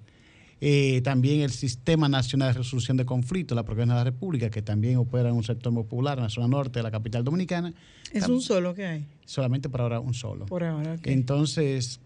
[0.60, 4.62] Eh, también el Sistema Nacional de Resolución de Conflictos, la Procuraduría de la República, que
[4.62, 7.74] también opera en un sector muy popular en la zona norte de la capital dominicana.
[8.12, 9.04] Es un solo que hay.
[9.26, 10.46] Solamente por ahora un solo.
[10.46, 11.06] Por ahora, ok.
[11.06, 12.00] Entonces,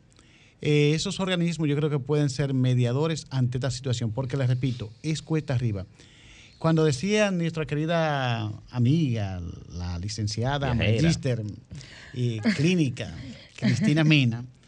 [0.62, 4.90] eh, esos organismos yo creo que pueden ser mediadores ante esta situación, porque les repito,
[5.02, 5.86] es cuesta arriba.
[6.58, 9.40] Cuando decía nuestra querida amiga,
[9.72, 11.02] la licenciada Viajera.
[11.02, 11.42] magíster
[12.12, 13.14] y clínica,
[13.56, 14.44] Cristina Mena,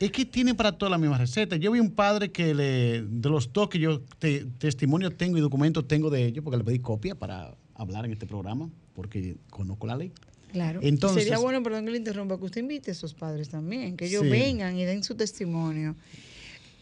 [0.00, 1.56] es que tiene para todas la misma receta.
[1.56, 5.40] Yo vi un padre que le, de los dos que yo te- testimonio tengo y
[5.40, 9.86] documentos tengo de ellos, porque le pedí copia para hablar en este programa, porque conozco
[9.86, 10.12] la ley.
[10.52, 10.80] Claro.
[10.82, 14.06] Entonces, Sería bueno, perdón que le interrumpa, que usted invite a esos padres también, que
[14.06, 14.28] ellos Sí.
[14.30, 15.94] vengan y den su testimonio.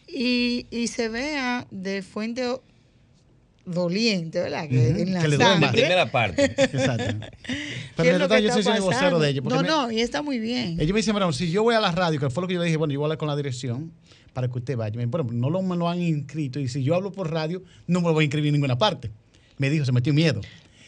[0.07, 2.43] Y, y se vea de fuente
[3.67, 4.67] doliente, ¿verdad?
[4.67, 5.71] Que, Ujú, en la que le duele más.
[5.71, 6.45] Primera parte.
[6.45, 7.27] Exacto.
[7.45, 7.55] ¿Qué
[7.95, 9.19] Pero en que yo soy está el vocero pasando?
[9.19, 9.43] de ellos.
[9.43, 10.79] porque No, me- no, y está muy bien.
[10.79, 12.59] Ellos me dicen, bueno, si yo voy a la radio, que fue lo que yo
[12.59, 13.91] le dije, bueno, yo voy a hablar con la dirección
[14.33, 14.95] para que usted vaya.
[14.97, 18.01] Me bueno, no lo, me lo han inscrito y si yo hablo por radio, no
[18.01, 19.11] me lo voy a inscribir en ninguna parte.
[19.57, 20.41] Me dijo, se metió miedo.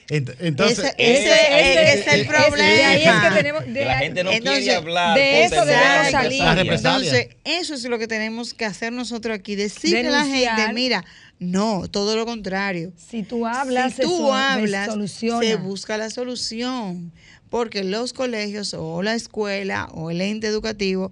[0.09, 2.57] Ent- Entonces, Ese- ese- ese es el problema.
[2.57, 3.65] De ahí es que tenemos.
[3.67, 5.15] de la gente no Entonces, quiere hablar.
[5.17, 6.43] de eso debemos salir.
[6.43, 6.61] La.
[6.61, 11.05] Entonces, eso es lo que tenemos que hacer nosotros aquí, decirle a la gente, mira,
[11.39, 12.91] no, todo lo contrario.
[12.97, 17.13] Si tú hablas, si tú hablas, se busca la solución.
[17.49, 21.11] Porque los colegios o la escuela o el ente educativo,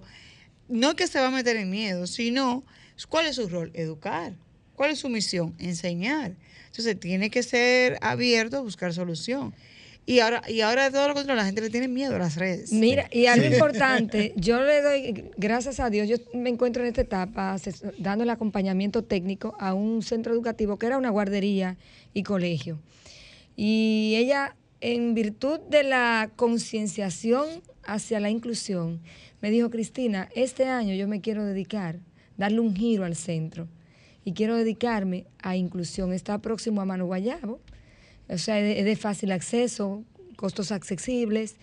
[0.68, 2.62] no es que se va a meter en miedo, sino,
[3.08, 3.70] ¿cuál es su rol?
[3.74, 4.34] Educar.
[4.74, 5.54] ¿Cuál es su misión?
[5.58, 6.36] Enseñar.
[6.66, 9.54] Entonces, tiene que ser abierto a buscar solución.
[10.10, 12.36] Y ahora, y ahora de todo lo contrario, la gente le tiene miedo a las
[12.36, 12.72] redes.
[12.72, 13.52] Mira, y algo Sí.
[13.52, 17.56] importante, yo le doy, gracias a Dios, yo me encuentro en esta etapa
[17.98, 21.76] dando el acompañamiento técnico a un centro educativo que era una guardería
[22.14, 22.78] y colegio.
[23.54, 27.46] Y ella, en virtud de la concienciación
[27.84, 29.00] hacia la inclusión,
[29.42, 31.98] me dijo, Cristina, este año yo me quiero dedicar,
[32.38, 33.68] darle un giro al centro
[34.24, 36.14] y quiero dedicarme a inclusión.
[36.14, 37.60] Está próximo a Mano Guayabo,
[38.28, 40.04] o sea, es de, fácil acceso,
[40.36, 41.56] costos accesibles.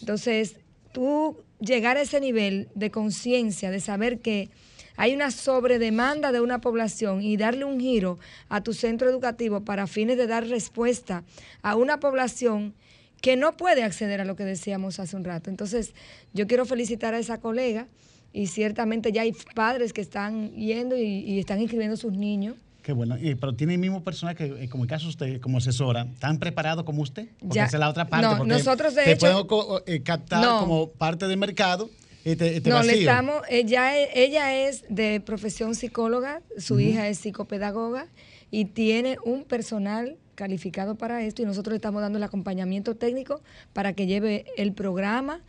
[0.00, 0.56] Entonces,
[0.92, 4.50] tú llegar a ese nivel de conciencia, de saber que
[4.96, 9.86] hay una sobredemanda de una población y darle un giro a tu centro educativo para
[9.86, 11.24] fines de dar respuesta
[11.62, 12.74] a una población
[13.20, 15.50] que no puede acceder a lo que decíamos hace un rato.
[15.50, 15.94] Entonces,
[16.32, 17.88] yo quiero felicitar a esa colega
[18.32, 22.56] y ciertamente ya hay padres que están yendo y, y están inscribiendo a sus niños.
[22.84, 23.16] Qué bueno.
[23.18, 26.38] Y- pero tiene el mismo personal que, eh, como en caso usted, como asesora, ¿tan
[26.38, 27.28] preparado como usted?
[27.40, 27.64] Porque Ya.
[27.64, 28.26] esa es la otra parte.
[28.26, 30.60] No, porque nosotros, de te hecho- pueden co- eh, captar No.
[30.60, 31.88] como parte del mercado
[32.26, 33.00] y te, te No, le vacío.
[33.10, 38.06] estamos, ella, es- ella es de profesión psicóloga, su hija es psicopedagoga
[38.50, 43.40] y tiene un personal calificado para esto y nosotros le estamos dando el acompañamiento técnico
[43.72, 45.40] para que lleve el programa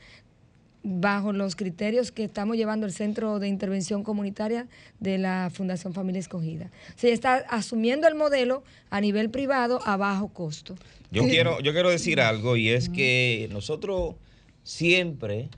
[0.87, 4.67] bajo los criterios que estamos llevando el Centro de Intervención Comunitaria
[4.99, 6.69] de la Fundación Familia Escogida.
[7.01, 10.75] Ella está asumiendo el modelo a nivel privado a bajo costo.
[11.09, 14.15] Yo quiero, yo quiero decir algo y es que nosotros
[14.63, 15.49] siempre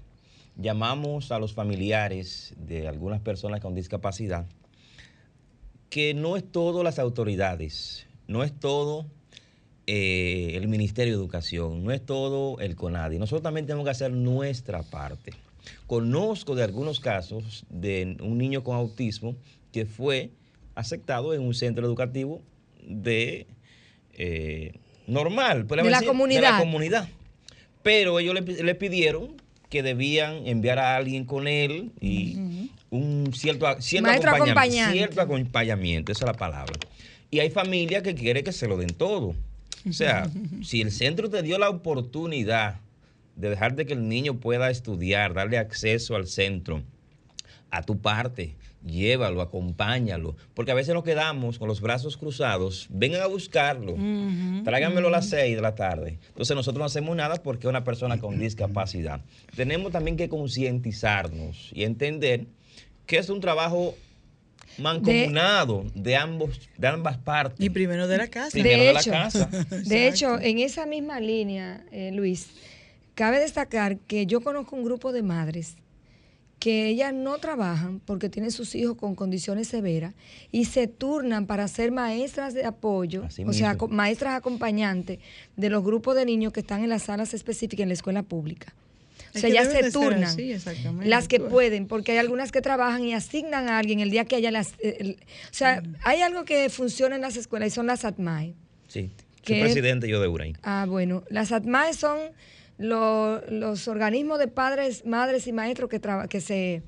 [0.55, 4.45] llamamos a los familiares de algunas personas con discapacidad
[5.89, 9.07] que no es todo las autoridades, no es todo
[9.87, 13.17] eh, el Ministerio de Educación, no es todo el CONADI.
[13.19, 15.31] Nosotros también tenemos que hacer nuestra parte.
[15.85, 19.35] Conozco de algunos casos de un niño con autismo
[19.71, 20.31] que fue
[20.75, 22.41] aceptado en un centro educativo
[22.85, 23.47] de
[24.13, 24.73] eh,
[25.07, 26.41] normal, De la decir, comunidad.
[26.41, 27.09] de la comunidad.
[27.83, 29.35] Pero ellos le, pi- le pidieron
[29.69, 34.93] que debían enviar a alguien con él y un cierto, cierto acompañamiento, acompañante.
[34.97, 36.73] cierto acompañamiento, esa es la palabra.
[37.29, 39.35] Y hay familias que quieren que se lo den todo.
[39.89, 40.29] O sea,
[40.63, 42.81] si el centro te dio la oportunidad
[43.35, 46.83] de dejar de que el niño pueda estudiar, darle acceso al centro,
[47.69, 53.21] a tu parte, llévalo, acompáñalo, porque a veces nos quedamos con los brazos cruzados, vengan
[53.21, 53.95] a buscarlo,
[54.63, 56.17] tráiganmelo a las 6 de la tarde.
[56.29, 59.21] Entonces nosotros no hacemos nada porque es una persona con discapacidad.
[59.55, 62.45] Tenemos también que concientizarnos y entender
[63.05, 63.95] que es un trabajo
[64.79, 67.63] mancomunado de, ambos, de ambas partes.
[67.65, 68.51] Y primero de la casa.
[68.51, 69.49] Primero de de la hecho, casa.
[69.85, 72.47] de hecho, en esa misma línea, eh, Luis,
[73.15, 75.75] cabe destacar que yo conozco un grupo de madres
[76.59, 80.15] que ellas no trabajan porque tienen sus hijos con condiciones severas
[80.51, 83.89] y se turnan para ser maestras de apoyo, Así o sea, mismo.
[83.89, 85.19] maestras acompañantes
[85.55, 88.73] de los grupos de niños que están en las salas específicas en la escuela pública.
[89.37, 90.23] O sea, ya se turnan.
[90.25, 91.07] así, exactamente.
[91.09, 94.35] Las que pueden, porque hay algunas que trabajan y asignan a alguien el día que
[94.35, 94.73] haya las...
[94.79, 98.53] eh, el- o sea, hay algo que funciona en las escuelas y son las ATMAE.
[98.87, 99.11] Sí,
[99.43, 99.61] soy ¿Qué?
[99.61, 100.57] presidente yo de URAIN.
[100.63, 102.17] Ah, bueno, las ATMAE son
[102.77, 106.83] lo- los organismos de padres, madres y maestros que, traba- que, se,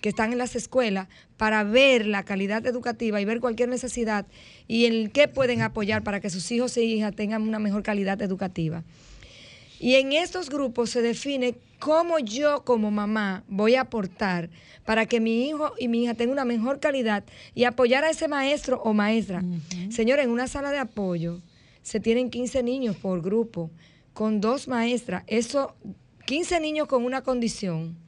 [0.00, 4.26] que están en las escuelas para ver la calidad educativa y ver cualquier necesidad
[4.68, 8.20] y en qué pueden apoyar para que sus hijos e hijas tengan una mejor calidad
[8.22, 8.84] educativa.
[9.80, 14.48] Y en estos grupos se define cómo yo como mamá voy a aportar
[14.86, 17.24] para que mi hijo y mi hija tengan una mejor calidad
[17.54, 19.44] y apoyar a ese maestro o maestra.
[19.90, 21.42] Señores, en una sala de apoyo
[21.82, 23.70] se tienen 15 niños por grupo,
[24.14, 25.24] con dos maestras.
[25.26, 25.76] Eso,
[26.24, 27.98] 15 niños con una condición,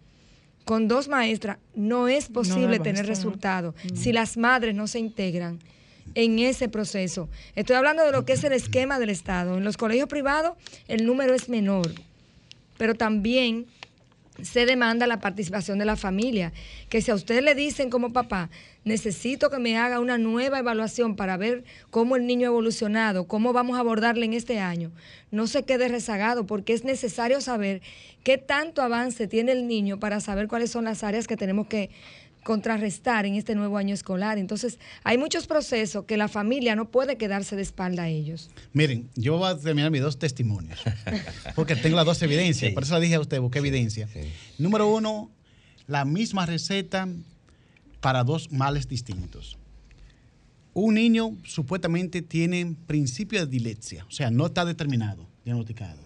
[0.64, 3.08] con dos maestras, no es posible tener ¿no?
[3.10, 5.58] resultados si las madres no se integran
[6.14, 7.28] en ese proceso.
[7.54, 9.58] Estoy hablando de lo que es el esquema del Estado.
[9.58, 10.54] En los colegios privados
[10.88, 11.92] el número es menor,
[12.78, 13.66] pero también
[14.42, 16.52] se demanda la participación de la familia.
[16.88, 18.50] Que si a usted le dicen como papá,
[18.84, 23.52] necesito que me haga una nueva evaluación para ver cómo el niño ha evolucionado, cómo
[23.52, 24.92] vamos a abordarle en este año,
[25.30, 27.82] no se quede rezagado porque es necesario saber
[28.22, 31.90] qué tanto avance tiene el niño para saber cuáles son las áreas que tenemos que
[32.46, 34.38] contrarrestar en este nuevo año escolar.
[34.38, 38.50] Entonces, hay muchos procesos que la familia no puede quedarse de espalda a ellos.
[38.72, 40.78] Miren, yo voy a terminar mis dos testimonios,
[41.56, 42.74] porque tengo las dos evidencias, Sí.
[42.74, 44.06] por eso le dije a usted, busqué evidencia.
[44.06, 44.20] Sí.
[44.58, 45.28] Número uno,
[45.88, 47.08] la misma receta
[48.00, 49.58] para dos males distintos.
[50.72, 55.98] Un niño supuestamente tiene principio de dislexia, o sea, no está determinado, diagnosticado,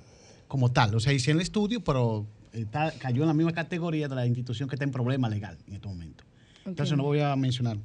[0.49, 0.95] como tal.
[0.95, 4.68] O sea, hice el estudio, pero está- cayó en la misma categoría de la institución
[4.70, 6.24] que está en problema legal en este momento.
[6.66, 7.78] Entonces no voy a mencionar.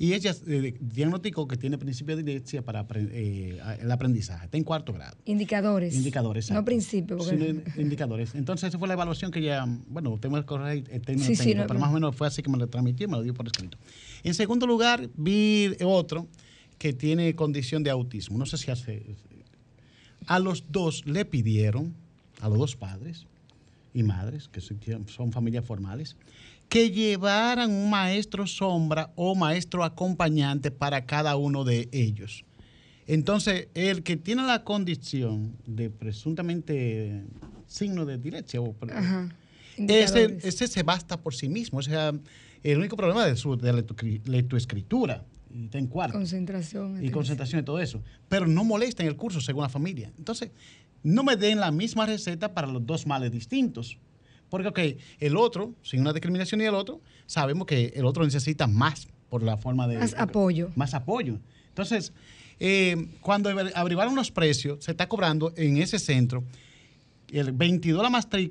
[0.00, 4.44] Y ella eh, diagnosticó que tiene principio de dislexia para eh, el aprendizaje.
[4.44, 5.16] Está en cuarto grado.
[5.24, 5.92] Indicadores.
[5.96, 6.50] Indicadores.
[6.50, 6.64] No exacto.
[6.66, 7.24] principios.
[7.26, 8.34] Sí, porque- no, indicadores.
[8.36, 11.38] Entonces, esa fue la evaluación que ya, bueno, tengo que correr el término Sí, sí,
[11.42, 13.24] técnico, no- pero más o menos fue así que me lo transmitió y me lo
[13.24, 13.76] dio por escrito.
[14.22, 16.28] En segundo lugar, vi otro
[16.78, 18.38] que tiene condición de autismo.
[18.38, 19.02] No sé si hace.
[20.26, 21.94] A los dos le pidieron,
[22.40, 23.26] a los dos padres
[23.98, 26.16] y madres, que son- familias formales,
[26.68, 32.44] que llevaran un maestro sombra o maestro acompañante para cada uno de ellos.
[33.06, 37.24] Entonces, el que tiene la condición de presuntamente
[37.66, 38.18] signo de
[38.98, 39.28] Ajá.
[39.78, 41.78] ese, ese se basta por sí mismo.
[41.78, 42.12] O sea,
[42.62, 43.72] el único problema de, su, de
[44.26, 45.24] lectoescritura,
[45.64, 46.86] está en cuarto, Concentración.
[46.88, 47.12] y atención.
[47.14, 50.12] concentración y todo eso, pero no molesta en el curso según la familia.
[50.18, 50.50] Entonces,
[51.02, 53.98] no me den la misma receta para los dos males distintos.
[54.48, 54.78] Porque, ok,
[55.20, 59.42] el otro, sin una discriminación y el otro, sabemos que el otro necesita más por
[59.42, 59.98] la forma de...
[59.98, 60.70] Más apoyo.
[60.74, 61.38] Más apoyo.
[61.68, 62.12] Entonces,
[62.58, 66.44] eh, cuando averiguaron los precios, se está cobrando en ese centro
[67.32, 68.02] el 22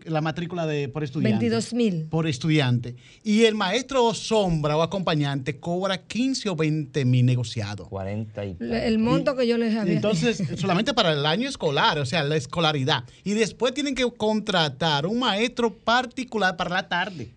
[0.06, 1.38] la, matrícula de, por estudiante.
[1.50, 2.06] 22 mil.
[2.06, 2.96] Por estudiante.
[3.24, 7.88] Y el maestro sombra o acompañante cobra 15 o 20 mil negociados.
[7.88, 9.94] 40 y El monto que yo les había.
[9.94, 13.04] Entonces, solamente para el año escolar, o sea, la escolaridad.
[13.24, 17.30] Y después tienen que contratar un maestro particular para la tarde.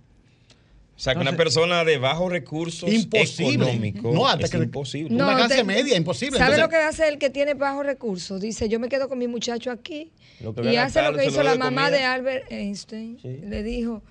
[1.00, 3.54] O sea, que una persona de bajos recursos Imposible.
[3.54, 5.16] económicos No, hasta es que- imposible.
[5.16, 6.36] No, una clase te- media, imposible.
[6.36, 8.38] ¿Sabe Entonces- lo que hace el que tiene bajos recursos?
[8.38, 10.10] Dice, yo me quedo con mi muchacho aquí.
[10.42, 11.98] Lo que y hace lo que hizo la mamá comida.
[11.98, 13.18] de Albert Einstein.
[13.20, 13.38] Sí.
[13.46, 14.02] Le dijo,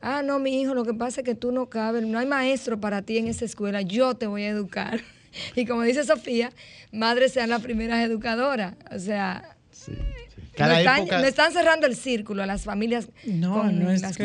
[0.00, 2.78] ah, no, mi hijo, lo que pasa es que tú no cabes, no hay maestro
[2.80, 5.00] para ti en esa escuela, yo te voy a educar.
[5.54, 6.50] Y como dice Sofía,
[6.90, 8.74] madres sean las primeras educadoras.
[8.90, 9.56] O sea,
[10.56, 13.08] Cada no, están, época- no están cerrando el círculo a las familias.
[13.26, 14.24] No, con no es las que-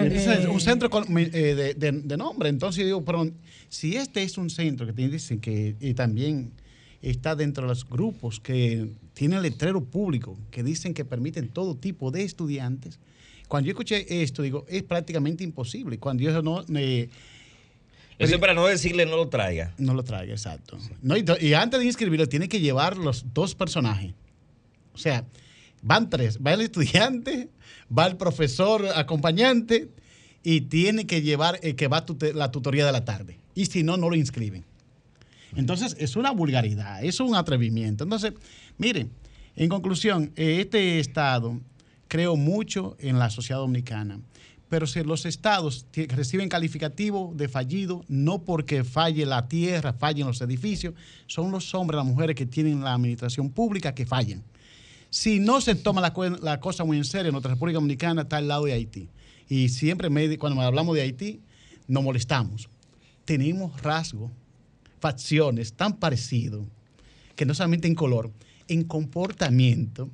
[0.50, 2.50] un centro eh, de, de- de nombre.
[2.50, 3.30] Entonces yo digo, pero
[3.70, 6.54] si este es un centro que tiene- dicen que y también
[7.02, 12.12] está dentro de los grupos que tienen letrero público que dicen que permiten todo tipo
[12.12, 13.00] de estudiantes.
[13.48, 16.00] Cuando yo escuché esto, digo, es prácticamente imposible.
[16.00, 17.10] Cuando yo no, eh,
[18.18, 19.74] Eso es para no decirle no lo traiga.
[19.78, 20.78] no lo traiga, exacto.
[21.02, 24.14] No, y, y antes de inscribirlo, tiene que llevar los dos personajes.
[24.94, 25.26] O sea,
[25.82, 26.40] van tres.
[26.46, 27.50] Va el estudiante,
[27.96, 29.90] va el profesor acompañante
[30.42, 33.40] y tiene que llevar el que va la tutoría de la tarde.
[33.56, 34.66] Y si no, no lo inscriben.
[35.56, 38.04] Entonces, es una vulgaridad, es un atrevimiento.
[38.04, 38.34] Entonces,
[38.78, 39.12] miren,
[39.56, 41.60] en conclusión, eh, este Estado
[42.08, 44.20] creo mucho en la sociedad dominicana,
[44.70, 50.42] pero si los estados reciben calificativo de fallido, no porque falle la tierra, fallen los
[50.42, 50.96] edificios,
[51.28, 54.44] son los hombres, las mujeres que tienen la administración pública que fallan.
[55.12, 58.48] Si no se toma la, la cosa muy en serio, nuestra República Dominicana está al
[58.48, 59.10] lado de Haití.
[59.48, 61.40] Y siempre cuando hablamos de Haití,
[61.88, 62.68] nos molestamos.
[63.26, 64.32] Tenemos rasgos,
[65.04, 66.66] facciones tan parecidos,
[67.36, 68.32] que no solamente en color,
[68.70, 70.10] en comportamiento.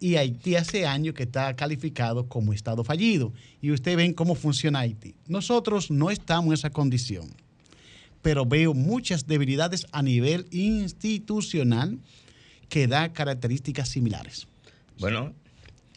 [0.00, 3.32] Y Haití hace años que está calificado como Estado fallido.
[3.62, 5.14] Y ustedes ven cómo funciona Haití.
[5.28, 7.28] Nosotros no estamos en esa condición,
[8.22, 12.00] pero veo muchas debilidades a nivel institucional
[12.68, 14.48] que da características similares.
[14.98, 15.32] Bueno,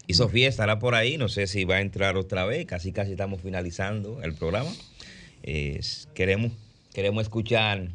[0.05, 3.13] y Sofía estará por ahí, no sé si va a entrar otra vez, casi casi
[3.13, 4.69] estamos finalizando el programa.
[6.13, 6.51] Queremos,
[6.93, 7.89] queremos escuchar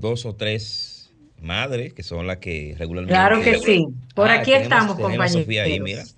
[0.00, 3.14] dos o tres madres, que son las que regularmente...
[3.14, 3.86] Claro que sí.
[4.14, 6.02] Por aquí tenemos- estamos, tenemos a Sofía ahí, mira.
[6.02, 6.16] compañeros.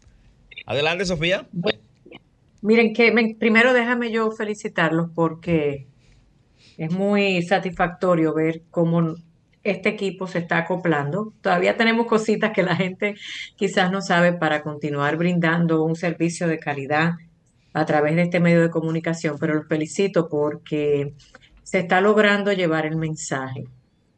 [0.66, 1.46] Adelante, Sofía.
[2.62, 5.86] Miren que me- primero déjame yo felicitarlos porque
[6.76, 9.14] es muy satisfactorio ver cómo
[9.62, 11.32] este equipo se está acoplando.
[11.42, 13.14] Todavía tenemos cositas que la gente
[13.56, 17.12] quizás no sabe para continuar brindando un servicio de calidad
[17.72, 21.12] a través de este medio de comunicación, pero los felicito porque
[21.70, 23.62] se está logrando llevar el mensaje.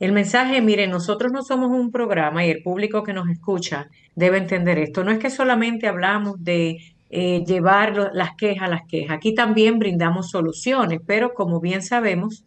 [0.01, 4.39] El mensaje, miren, nosotros no somos un programa y el público que nos escucha debe
[4.39, 5.05] entender esto.
[5.05, 6.79] No es que solamente hablamos de
[7.11, 9.15] eh, llevar las quejas, las quejas.
[9.15, 12.43] Aquí también brindamos soluciones, pero como bien sabemos,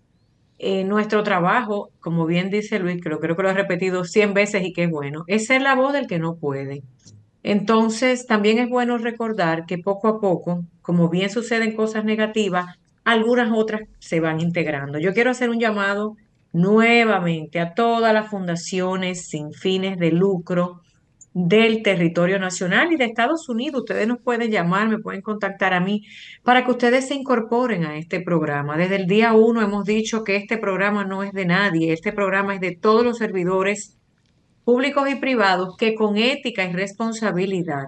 [0.58, 4.34] eh, nuestro trabajo, como bien dice Luis, que lo creo que lo he repetido 100
[4.34, 6.82] veces y que es bueno, es ser la voz del que no puede.
[7.44, 13.52] Entonces, también es bueno recordar que poco a poco, como bien suceden cosas negativas, algunas
[13.54, 15.00] otras se van integrando.
[15.00, 16.18] Yo quiero hacer un llamado
[16.52, 20.82] nuevamente a todas las fundaciones sin fines de lucro
[21.34, 23.82] del territorio nacional y de Estados Unidos.
[23.82, 26.04] Ustedes nos pueden llamar, me pueden contactar a mí
[26.44, 28.78] para que ustedes se incorporen a este programa.
[28.78, 32.56] Desde el día uno hemos dicho que este programa no es de nadie, este programa
[32.56, 33.98] es de todos los servidores
[34.64, 37.88] públicos y privados que con ética y responsabilidad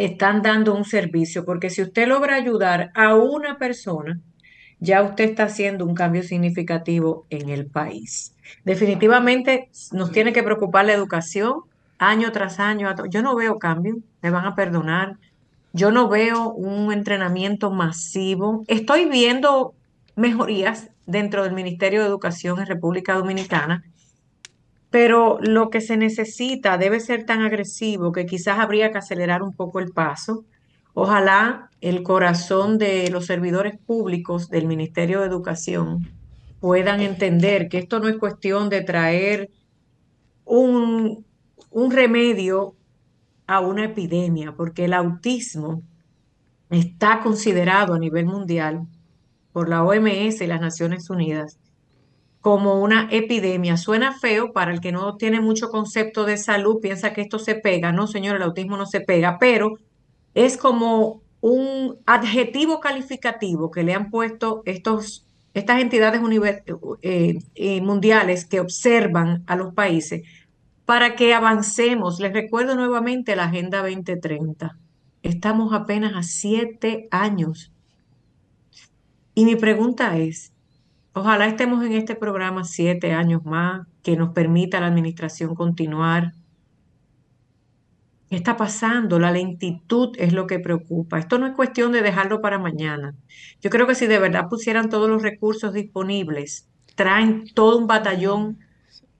[0.00, 4.20] están dando un servicio, porque si usted logra ayudar a una persona,
[4.78, 8.34] ya usted está haciendo un cambio significativo en el país.
[8.64, 11.62] Definitivamente nos tiene que preocupar la educación
[11.98, 12.92] año tras año.
[13.10, 15.16] Yo no veo cambio, me van a perdonar.
[15.72, 18.64] Yo no veo un entrenamiento masivo.
[18.66, 19.74] Estoy viendo
[20.16, 23.84] mejorías dentro del Ministerio de Educación en República Dominicana,
[24.90, 29.54] pero lo que se necesita debe ser tan agresivo que quizás habría que acelerar un
[29.54, 30.44] poco el paso.
[30.94, 36.10] Ojalá el corazón de los servidores públicos del Ministerio de Educación
[36.58, 39.50] puedan entender que esto no es cuestión de traer
[40.44, 41.24] un,
[41.70, 42.74] un remedio
[43.46, 45.82] a una epidemia, porque el autismo
[46.68, 48.86] está considerado a nivel mundial
[49.52, 51.58] por la OMS y las Naciones Unidas
[52.40, 53.76] como una epidemia.
[53.76, 57.54] Suena feo para el que no tiene mucho concepto de salud, piensa que esto se
[57.54, 57.92] pega.
[57.92, 59.78] No, señor, el autismo no se pega, pero
[60.34, 66.20] es como un adjetivo calificativo que le han puesto estos, estas entidades
[67.02, 70.22] eh, eh, mundiales que observan a los países
[70.84, 72.20] para que avancemos.
[72.20, 74.78] Les recuerdo nuevamente la Agenda 2030.
[75.22, 77.72] Estamos apenas a siete años.
[79.34, 80.52] Y mi pregunta es,
[81.12, 86.32] ojalá estemos en este programa siete años más, que nos permita a la administración continuar
[88.30, 89.18] ¿Qué está pasando?
[89.18, 91.18] La lentitud es lo que preocupa.
[91.18, 93.12] Esto no es cuestión de dejarlo para mañana.
[93.60, 98.60] Yo creo que si de verdad pusieran todos los recursos disponibles, traen todo un batallón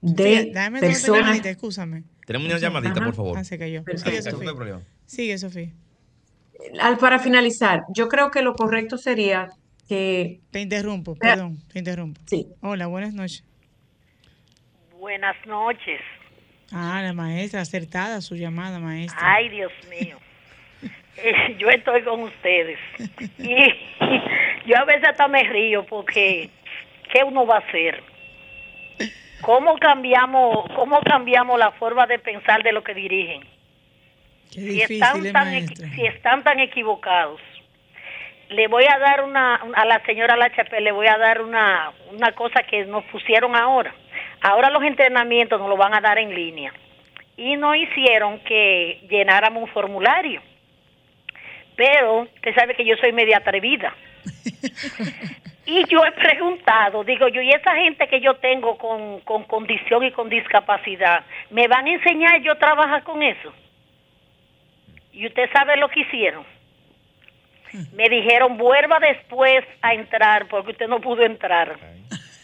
[0.01, 1.43] de personas.
[2.24, 3.38] Tenemos una llamadita, por favor.
[3.38, 3.82] Ah, se cayó.
[3.97, 4.80] Sigue, Sofía.
[5.07, 5.72] Sigue, Sofía.
[7.01, 9.51] para finalizar, yo creo que lo correcto sería
[9.91, 10.38] que...
[10.53, 12.20] Te interrumpo, perdón, te interrumpo.
[12.26, 12.47] Sí.
[12.62, 13.45] Hola, buenas noches.
[15.01, 16.01] Buenas noches.
[16.70, 19.18] Ah, la maestra, acertada su llamada, maestra.
[19.20, 20.16] Ay, Dios mío.
[21.22, 22.78] Eh, yo estoy con ustedes.
[23.38, 23.55] Y,
[24.64, 26.49] yo a veces hasta me río porque,
[27.12, 28.03] ¿qué uno va a hacer?
[29.43, 33.43] ¿Cómo cambiamos, cómo cambiamos la forma de pensar de lo que dirigen?
[34.51, 37.41] Qué si, están eh, tan, si están tan equivocados.
[38.51, 42.32] Le voy a dar una, a la señora La le voy a dar una, una
[42.32, 43.94] cosa que nos pusieron ahora
[44.40, 46.72] Ahora los entrenamientos nos lo van a dar en línea.
[47.36, 50.42] Y no hicieron que llenáramos un formulario.
[51.76, 53.94] Pero usted sabe que yo soy media atrevida.
[55.66, 60.05] y yo he preguntado, digo yo, ¿y esa gente que yo tengo con, con condición
[60.05, 63.53] y con discapacidad, me van a enseñar yo trabajar con eso?
[65.12, 66.44] Y usted sabe lo que hicieron.
[67.93, 71.79] Me dijeron, vuelva después a entrar porque usted no pudo entrar.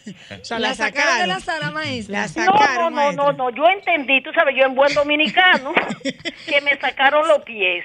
[0.07, 2.21] O sea, la, sacaron, de la sala maestra.
[2.21, 5.73] La sacaron, no, no, no, no, yo entendí, tú sabes, yo en buen dominicano,
[6.47, 7.83] que me sacaron los pies.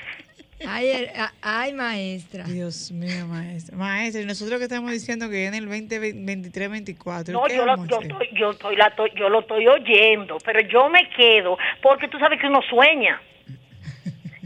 [0.66, 2.44] Ay, eh, ay, maestra.
[2.44, 3.76] Dios mío, maestra.
[3.76, 7.32] Maestra, y nosotros que estamos diciendo que en el 2023, 24.
[7.32, 11.08] No, yo lo, yo, estoy, yo, estoy, la, yo lo estoy oyendo, pero yo me
[11.10, 13.20] quedo, porque tú sabes que uno sueña.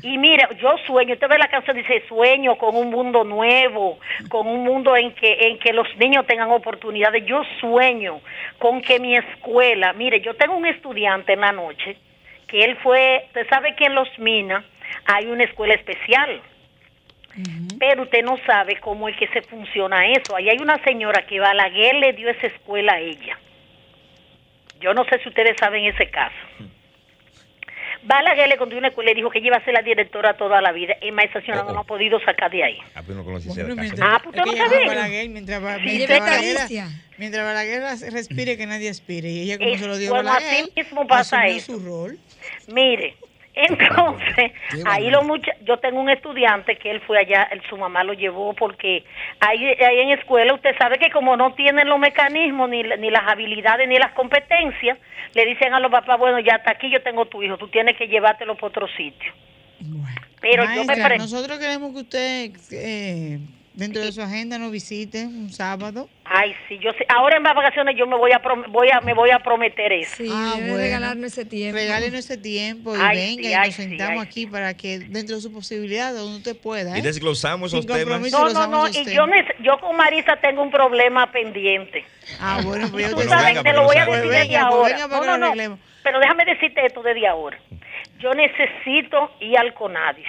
[0.03, 4.47] Y mira, yo sueño, usted ve la canción, dice, sueño con un mundo nuevo, con
[4.47, 7.25] un mundo en que, en que los niños tengan oportunidades.
[7.25, 8.21] Yo sueño
[8.59, 11.97] con que mi escuela, mire, yo tengo un estudiante en la noche,
[12.47, 14.65] que él fue, usted sabe que en Los Minas
[15.07, 16.43] hay una escuela especial.
[17.79, 20.35] Pero usted no sabe cómo es que se funciona eso.
[20.35, 23.39] Ahí hay una señora que Balaguer le dio esa escuela a ella.
[24.81, 26.35] Yo no sé si ustedes saben ese caso.
[28.03, 30.61] Balaguer le contó una escuela y dijo que ella iba a ser la directora toda
[30.61, 30.95] la vida.
[31.03, 32.79] Y maestra señora no, ha podido sacar de ahí.
[32.95, 34.87] Ah, pues no conocí ese mientras, Ah, pues usted no sabía.
[34.87, 36.89] Balaguer, mientras, mientras, Balaguer,
[37.19, 39.29] mientras Balaguer respire, que nadie aspire.
[39.29, 41.79] Y ella, como se lo dio bueno, Balaguer, así mismo pasa eso.
[41.79, 42.19] su rol.
[42.69, 43.17] Mire,
[43.57, 44.53] entonces,
[44.85, 48.53] ahí lo mucha, yo tengo un estudiante que él fue allá, su mamá lo llevó
[48.53, 49.03] porque
[49.41, 53.27] ahí, ahí en escuela usted sabe que como no tienen los mecanismos, ni, ni las
[53.27, 54.99] habilidades, ni las competencias,
[55.35, 57.97] le dicen a los papás, bueno, ya hasta aquí yo tengo tu hijo, tú tienes
[57.97, 59.33] que llevártelo para otro sitio.
[60.41, 63.39] Pero yo me nosotros queremos que usted eh,
[63.77, 66.09] dentro de su agenda nos visite un sábado.
[66.25, 67.07] Ay, sí, yo sé.
[67.09, 70.17] Ahora en vacaciones yo me voy a, voy a me voy a prometer eso.
[70.17, 70.79] Sí, ah, bueno.
[70.79, 71.79] regalarnos ese tiempo.
[71.79, 76.13] Regálenos ese tiempo y venga y nos sentamos aquí para que dentro de su posibilidad
[76.13, 76.97] donde usted pueda.
[76.97, 76.99] ¿eh?
[76.99, 78.21] Y desglosamos esos temas.
[78.33, 79.27] No, no, no, y yo,
[79.61, 82.05] yo con Marisa tengo un problema pendiente.
[82.41, 85.07] Ah, bueno, pues yo te, sabes, te lo voy a decir desde ahora.
[85.07, 87.59] no, no, no, pero déjame decirte esto desde ahora.
[88.21, 90.27] Yo necesito ir al CONADIS,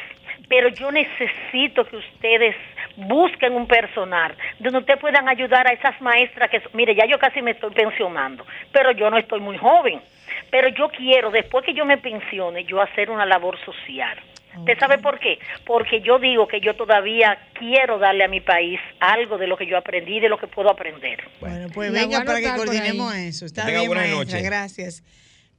[0.49, 2.55] pero yo necesito que ustedes
[2.97, 7.41] busquen un personal donde ustedes puedan ayudar a esas maestras que, mire, ya yo casi
[7.41, 10.01] me estoy pensionando, pero yo no estoy muy joven.
[10.49, 14.17] Pero yo quiero, después que yo me pensione, yo hacer una labor social.
[14.57, 15.37] ¿Usted sabe por qué?
[15.65, 19.67] Porque yo digo que yo todavía quiero darle a mi país algo de lo que
[19.67, 21.19] yo aprendí, de lo que puedo aprender.
[21.39, 23.45] Bueno, pues La venga para que coordinemos eso.
[23.45, 24.15] Está Que bien, maestra.
[24.17, 24.43] noches.
[24.43, 25.03] Gracias.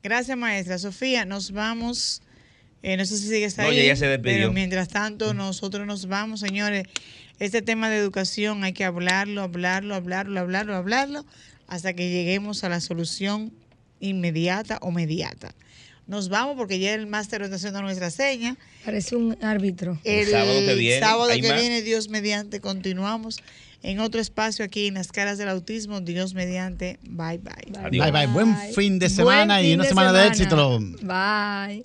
[0.03, 0.79] Gracias, maestra.
[0.79, 2.23] Sofía, nos vamos.
[2.83, 3.87] Eh, no sé si sigues No, ahí.
[3.87, 4.37] ya se despidió.
[4.39, 6.85] Pero mientras tanto, nosotros nos vamos, señores.
[7.39, 11.25] Este tema de educación hay que hablarlo, hablarlo, hablarlo, hablarlo, hablarlo,
[11.67, 13.53] hasta que lleguemos a la solución
[14.01, 15.55] inmediata o mediata.
[16.07, 18.57] Nos vamos porque ya el máster está haciendo nuestra seña.
[18.85, 19.99] Parece un árbitro.
[20.05, 21.61] El, sábado que viene, sábado que más.
[21.61, 23.37] viene, Dios mediante, continuamos
[23.83, 26.01] en otro espacio aquí en las caras del autismo.
[26.01, 26.99] Dios mediante.
[27.03, 27.79] Bye bye.
[27.79, 28.05] Adiós.
[28.07, 28.27] Bye bye.
[28.27, 30.81] Buen fin de semana y una de semana de éxito.
[31.03, 31.85] Bye.